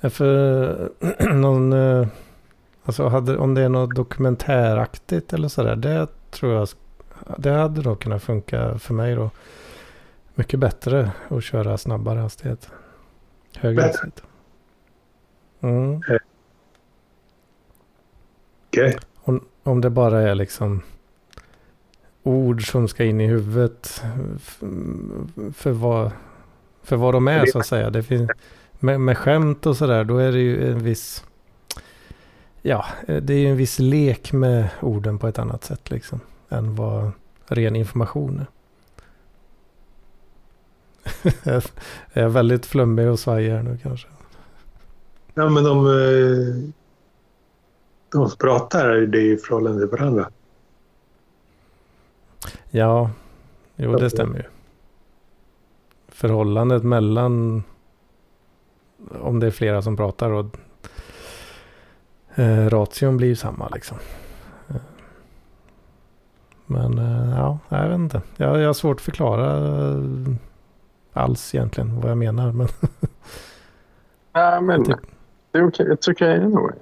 [0.00, 0.90] För
[1.34, 2.06] någon, eh,
[2.84, 6.68] alltså hade, om det är något dokumentäraktigt eller sådär, det tror jag,
[7.38, 9.30] det hade då kunnat funka för mig då.
[10.34, 12.70] Mycket bättre att köra snabbare hastighet.
[13.56, 14.22] Högre hastighet.
[15.60, 15.94] Mm.
[15.94, 16.16] Eh.
[18.68, 18.94] Okay.
[19.20, 20.82] Om, om det bara är liksom
[22.22, 24.02] ord som ska in i huvudet
[25.54, 26.10] för vad,
[26.82, 27.90] för vad de är så att säga.
[27.90, 28.30] Det finns,
[28.78, 31.24] med, med skämt och sådär då är det ju en viss
[32.62, 36.20] ja, det är ju en viss lek med orden på ett annat sätt liksom.
[36.48, 37.10] Än vad
[37.46, 38.46] ren information är.
[42.12, 44.08] jag är väldigt flummig och svajig här nu kanske.
[45.34, 46.70] Ja, men de, eh,
[48.12, 50.30] de som pratar, det är i förhållande till varandra.
[52.70, 53.10] Ja,
[53.76, 54.44] jo det stämmer ju.
[56.08, 57.62] Förhållandet mellan
[59.20, 60.46] om det är flera som pratar och
[62.34, 63.98] eh, ration blir ju samma liksom.
[64.68, 64.76] Eh,
[66.66, 68.22] Men eh, ja, jag vet inte.
[68.36, 69.56] Jag, jag har svårt att förklara
[69.92, 70.34] eh,
[71.12, 72.52] alls egentligen vad jag menar.
[72.52, 72.68] Men
[74.32, 74.96] Ja, men Typ.
[75.52, 75.86] det är okej.
[75.86, 76.72] It's okay anyway.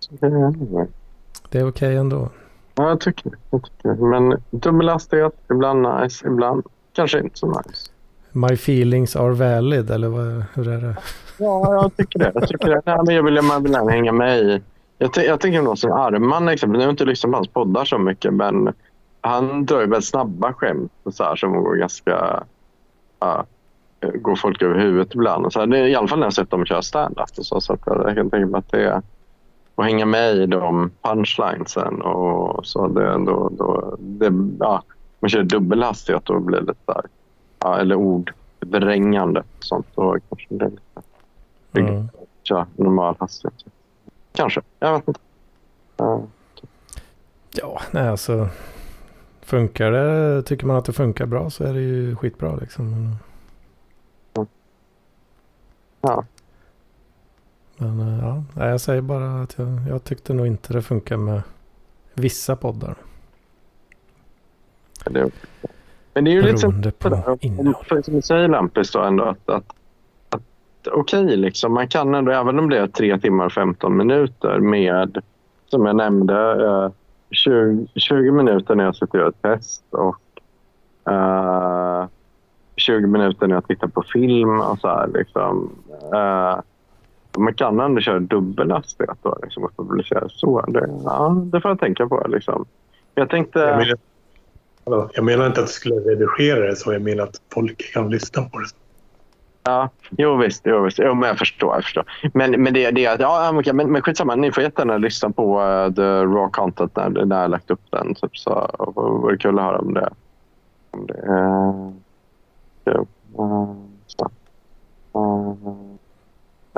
[0.00, 0.86] It's okay anyway.
[1.50, 2.28] det är okej ändå.
[2.74, 3.36] Ja, jag tycker det.
[3.50, 4.02] Jag tycker det.
[4.02, 7.90] Men dubbel hastighet, ibland nice, ibland kanske inte så nice.
[8.32, 10.96] My feelings are valid eller vad, hur är det?
[11.38, 12.32] Ja, jag tycker det.
[12.34, 12.82] Jag, tycker det.
[12.86, 14.62] Nej, men jag vill, man vill gärna hänga med i.
[14.98, 16.78] Jag, jag tänker någon som Arman exempel.
[16.78, 18.72] Nu har jag inte lyssnat på hans poddar så mycket men
[19.20, 22.44] han drar ju väldigt snabba skämt och så här, som går ganska...
[23.24, 23.42] Uh,
[24.14, 25.46] går folk över huvudet ibland.
[25.46, 25.66] Och så här.
[25.66, 27.38] Det är I alla fall när jag har sett dem köra stand-up.
[27.38, 29.02] Och så, så att jag, kan tänka mig att det är
[29.74, 32.88] att hänga med i de punchlinesen och så.
[32.88, 34.82] Det, då, då, det, ja,
[35.20, 37.02] man kör dubbel hastighet och blir lite där.
[37.64, 39.86] Ja, eller ordvrängande sånt.
[39.94, 41.02] Då kanske det är lite
[41.74, 42.08] Mm.
[42.42, 43.54] köra normal hastighet.
[44.32, 44.62] Kanske.
[44.78, 45.20] Jag vet inte.
[45.96, 46.22] Ja.
[47.50, 48.48] Ja, nej alltså.
[49.40, 53.16] Funkar det, tycker man att det funkar bra så är det ju skitbra liksom.
[56.00, 56.24] Ja.
[57.76, 58.18] men eh,
[58.54, 61.42] ja, jag säger bara att jag, jag tyckte nog inte det funkar med
[62.14, 62.96] vissa poddar.
[65.04, 65.30] Det,
[66.14, 67.08] men det är ju lite på
[67.88, 69.64] sådär, som du säger Lampis då ändå att, att,
[70.30, 74.58] att okej liksom man kan ändå även om det är 3 timmar och 15 minuter
[74.58, 75.22] med
[75.66, 76.90] som jag nämnde eh,
[77.30, 80.20] 20, 20 minuter när jag sitter och gör ett test och
[81.12, 82.06] eh,
[82.76, 85.70] 20 minuter när jag tittar på film och så här liksom.
[86.14, 86.60] Eh,
[87.38, 90.60] man kan ändå köra dubbel hastighet då liksom och publicera så.
[90.68, 92.64] Det, ja, det får jag tänka på liksom.
[93.14, 93.58] Jag tänkte...
[93.58, 93.98] Jag
[94.84, 96.92] Hallå, jag menar inte att du skulle redigera det så.
[96.92, 98.66] Jag menar att folk kan lyssna på det.
[99.64, 100.62] Ja, jo visst.
[100.64, 100.98] Jo, visst.
[100.98, 101.74] Jo, men jag förstår.
[101.74, 102.04] Jag förstår.
[102.34, 104.34] Men, men det det är ja, okej, men, men skitsamma.
[104.34, 107.80] Ni får jättegärna lyssna på uh, the raw content när, när jag har lagt upp
[107.90, 108.14] den.
[108.14, 110.10] Typ, så och, vore kul att höra om det.
[110.90, 111.92] Om det är
[112.84, 113.06] kul.
[113.38, 113.74] Uh,
[114.06, 114.30] så.
[115.16, 115.56] Uh,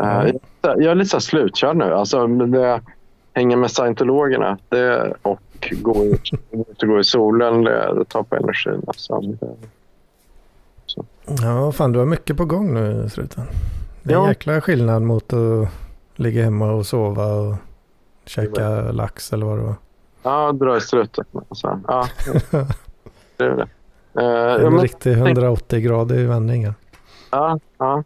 [0.00, 1.94] uh, jag, jag är lite så slutkörd nu.
[1.94, 2.80] Alltså, det,
[3.34, 8.36] hänga med scientologerna det, och gå ut, och gå i solen, det, det tar på
[8.36, 8.82] energin.
[8.86, 9.22] Alltså,
[11.42, 13.44] Ja, fan du har mycket på gång nu struten.
[14.02, 14.28] Det är en Ja.
[14.28, 15.68] jäkla skillnad mot att
[16.16, 17.54] ligga hemma och sova och
[18.26, 19.74] käka lax eller vad det var.
[20.22, 21.24] Ja, dra i struten.
[21.48, 21.80] Alltså.
[21.88, 22.08] Ja,
[23.36, 23.66] det är det.
[24.12, 26.64] Ja, En men, riktig 180 grader vändning.
[26.64, 26.74] här.
[27.30, 28.02] ja, ja.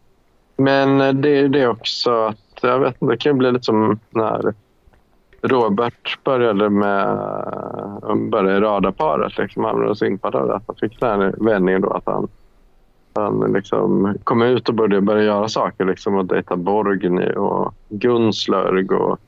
[0.57, 3.99] men det är det också att jag vet inte, det kan ju bli lite som
[4.09, 4.53] när
[5.41, 7.17] Robert började med
[8.31, 9.37] började i radarparet.
[9.37, 9.65] Liksom.
[10.05, 10.55] Impad av det.
[10.55, 12.27] att Han fick den här vändningen då att han,
[13.15, 15.85] han liksom kom ut och började, började göra saker.
[15.85, 19.19] Liksom, och dejta Borgny och Gunslörg och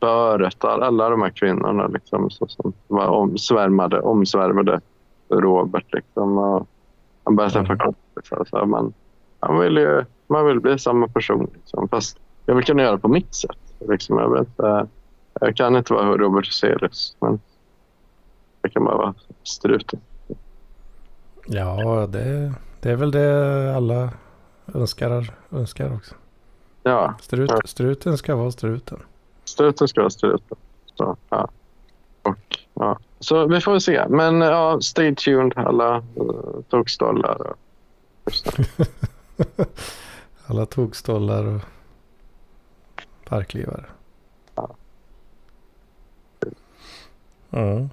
[0.00, 0.64] Böret.
[0.64, 4.80] all- Alla de här kvinnorna liksom, så, som var omsvärmade, omsvärmade
[5.28, 5.94] Robert.
[5.94, 6.68] Liksom, och
[7.24, 7.78] han började träffa Mm.
[8.14, 8.44] kompisar.
[8.50, 8.92] Så man,
[9.40, 11.50] han vill ju, man vill bli samma person.
[11.54, 11.88] Liksom.
[11.88, 13.58] Fast jag vill kunna göra det på mitt sätt.
[13.88, 14.58] Liksom, jag, vet,
[15.40, 17.40] jag kan inte vara Robert Hyselius, men
[18.62, 20.00] jag kan bara vara struten.
[21.46, 24.10] Ja, det, det är väl det alla
[24.74, 26.14] önskar, önskar också.
[26.82, 27.60] Ja, Strut, Ja.
[27.64, 28.98] Struten ska vara struten.
[29.44, 30.56] struten ska vara struten.
[30.94, 31.48] Så, ja.
[32.22, 32.98] Och, ja.
[33.20, 34.08] så vi får se.
[34.08, 37.54] Men ja, stay tuned alla uh, tokstollar.
[40.46, 41.60] Alla tokstollar och
[43.24, 43.84] parklivare.
[47.52, 47.90] Mm.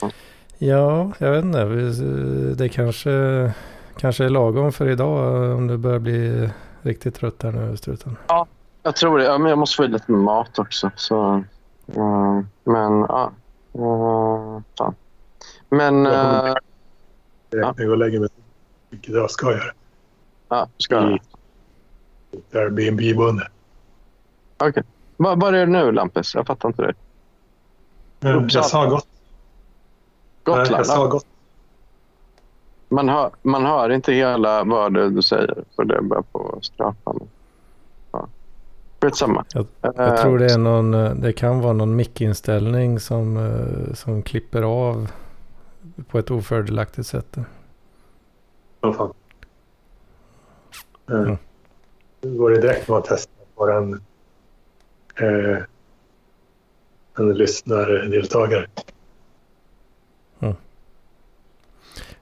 [0.00, 0.10] Ja.
[0.58, 1.64] Ja, jag vet inte.
[2.54, 3.52] Det kanske,
[3.98, 6.50] kanske är lagom för idag om du börjar bli
[6.82, 8.16] riktigt trött här nu, struten.
[8.82, 9.24] Jag tror det.
[9.24, 10.90] Ja, men jag måste få i lite mat också.
[10.96, 11.44] Så,
[11.96, 13.32] uh, men ja.
[13.78, 14.94] Uh, fan.
[15.68, 16.48] Men Ja.
[16.48, 16.54] uh,
[17.50, 18.28] Jag går och lägger mig.
[18.90, 19.72] Vilket jag ska göra.
[20.48, 21.18] ja, ska
[22.32, 23.48] ett Airbnb-boende.
[24.58, 24.82] Okej.
[25.16, 26.34] Vad vad är det nu, Lampis?
[26.34, 26.94] Jag fattar inte det.
[28.24, 28.62] Men Uppsala.
[28.62, 29.06] Jag sa gott.
[30.44, 30.70] Gotland?
[30.70, 31.26] jag sa gott.
[32.88, 37.14] man, hör, man hör inte hela vad det du säger, för det börjar på skrapa.
[38.12, 38.28] Ja.
[39.00, 39.44] Skitsamma.
[39.54, 44.22] Jag, jag tror det är någon, eh, det kan vara någon mickinställning som, eh, som
[44.22, 45.10] klipper av
[46.08, 47.36] på ett ofördelaktigt sätt.
[48.80, 49.12] Vad fan.
[51.10, 51.36] Eh, Mm.
[52.20, 53.92] Nu går det direkt med att testa på en,
[55.16, 55.58] eh,
[57.18, 58.66] en lyssnardeltagare.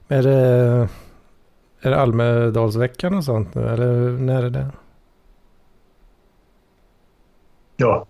[0.07, 0.37] Är det,
[1.81, 3.67] är det Almedalsveckan och sånt nu?
[3.67, 4.71] Eller när är det?
[7.77, 8.05] Ja,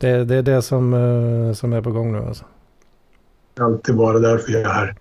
[0.00, 2.44] Det, det är det som, eh, som är på gång nu alltså.
[3.54, 4.96] det är alltid bara därför jag är här.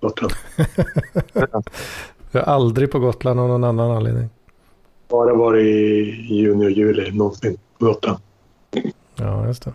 [0.00, 0.32] Gotland.
[2.30, 4.28] Jag är aldrig på Gotland av någon annan anledning.
[5.08, 8.18] Bara varit i juni och juli någonsin på Gotland.
[9.14, 9.72] Ja, just det.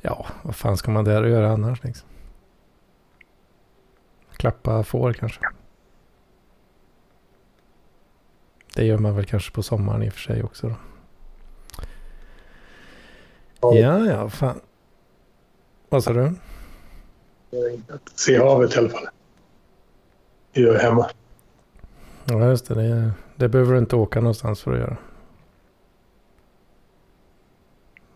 [0.00, 2.08] Ja, vad fan ska man där göra annars liksom?
[4.36, 5.40] Klappa får kanske.
[8.74, 10.76] Det gör man väl kanske på sommaren i och för sig också då.
[13.60, 14.60] Ja, ja, fan.
[15.88, 16.34] Vad sa du?
[18.14, 19.08] Se havet i alla fall.
[20.52, 21.10] Det gör jag hemma.
[22.24, 22.74] Ja, just det.
[22.74, 24.96] Det, det behöver du inte åka någonstans för att göra.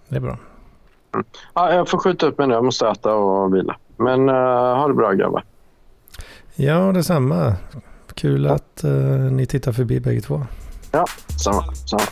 [0.08, 0.38] Det är bra.
[1.54, 2.54] Ja, jag får skjuta upp mig nu.
[2.54, 3.76] Jag måste äta och vila.
[3.96, 4.34] Men uh,
[4.76, 5.44] ha det bra grabbar.
[6.54, 7.54] Ja, detsamma.
[8.14, 8.90] Kul att uh,
[9.32, 10.46] ni tittar förbi bägge två.
[10.90, 11.04] Ja,
[11.44, 11.72] samma.
[11.74, 12.02] samma.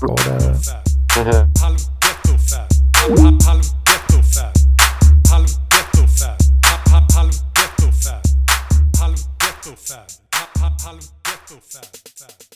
[0.00, 0.38] Bra där.
[10.84, 12.47] Halv ghetto fab.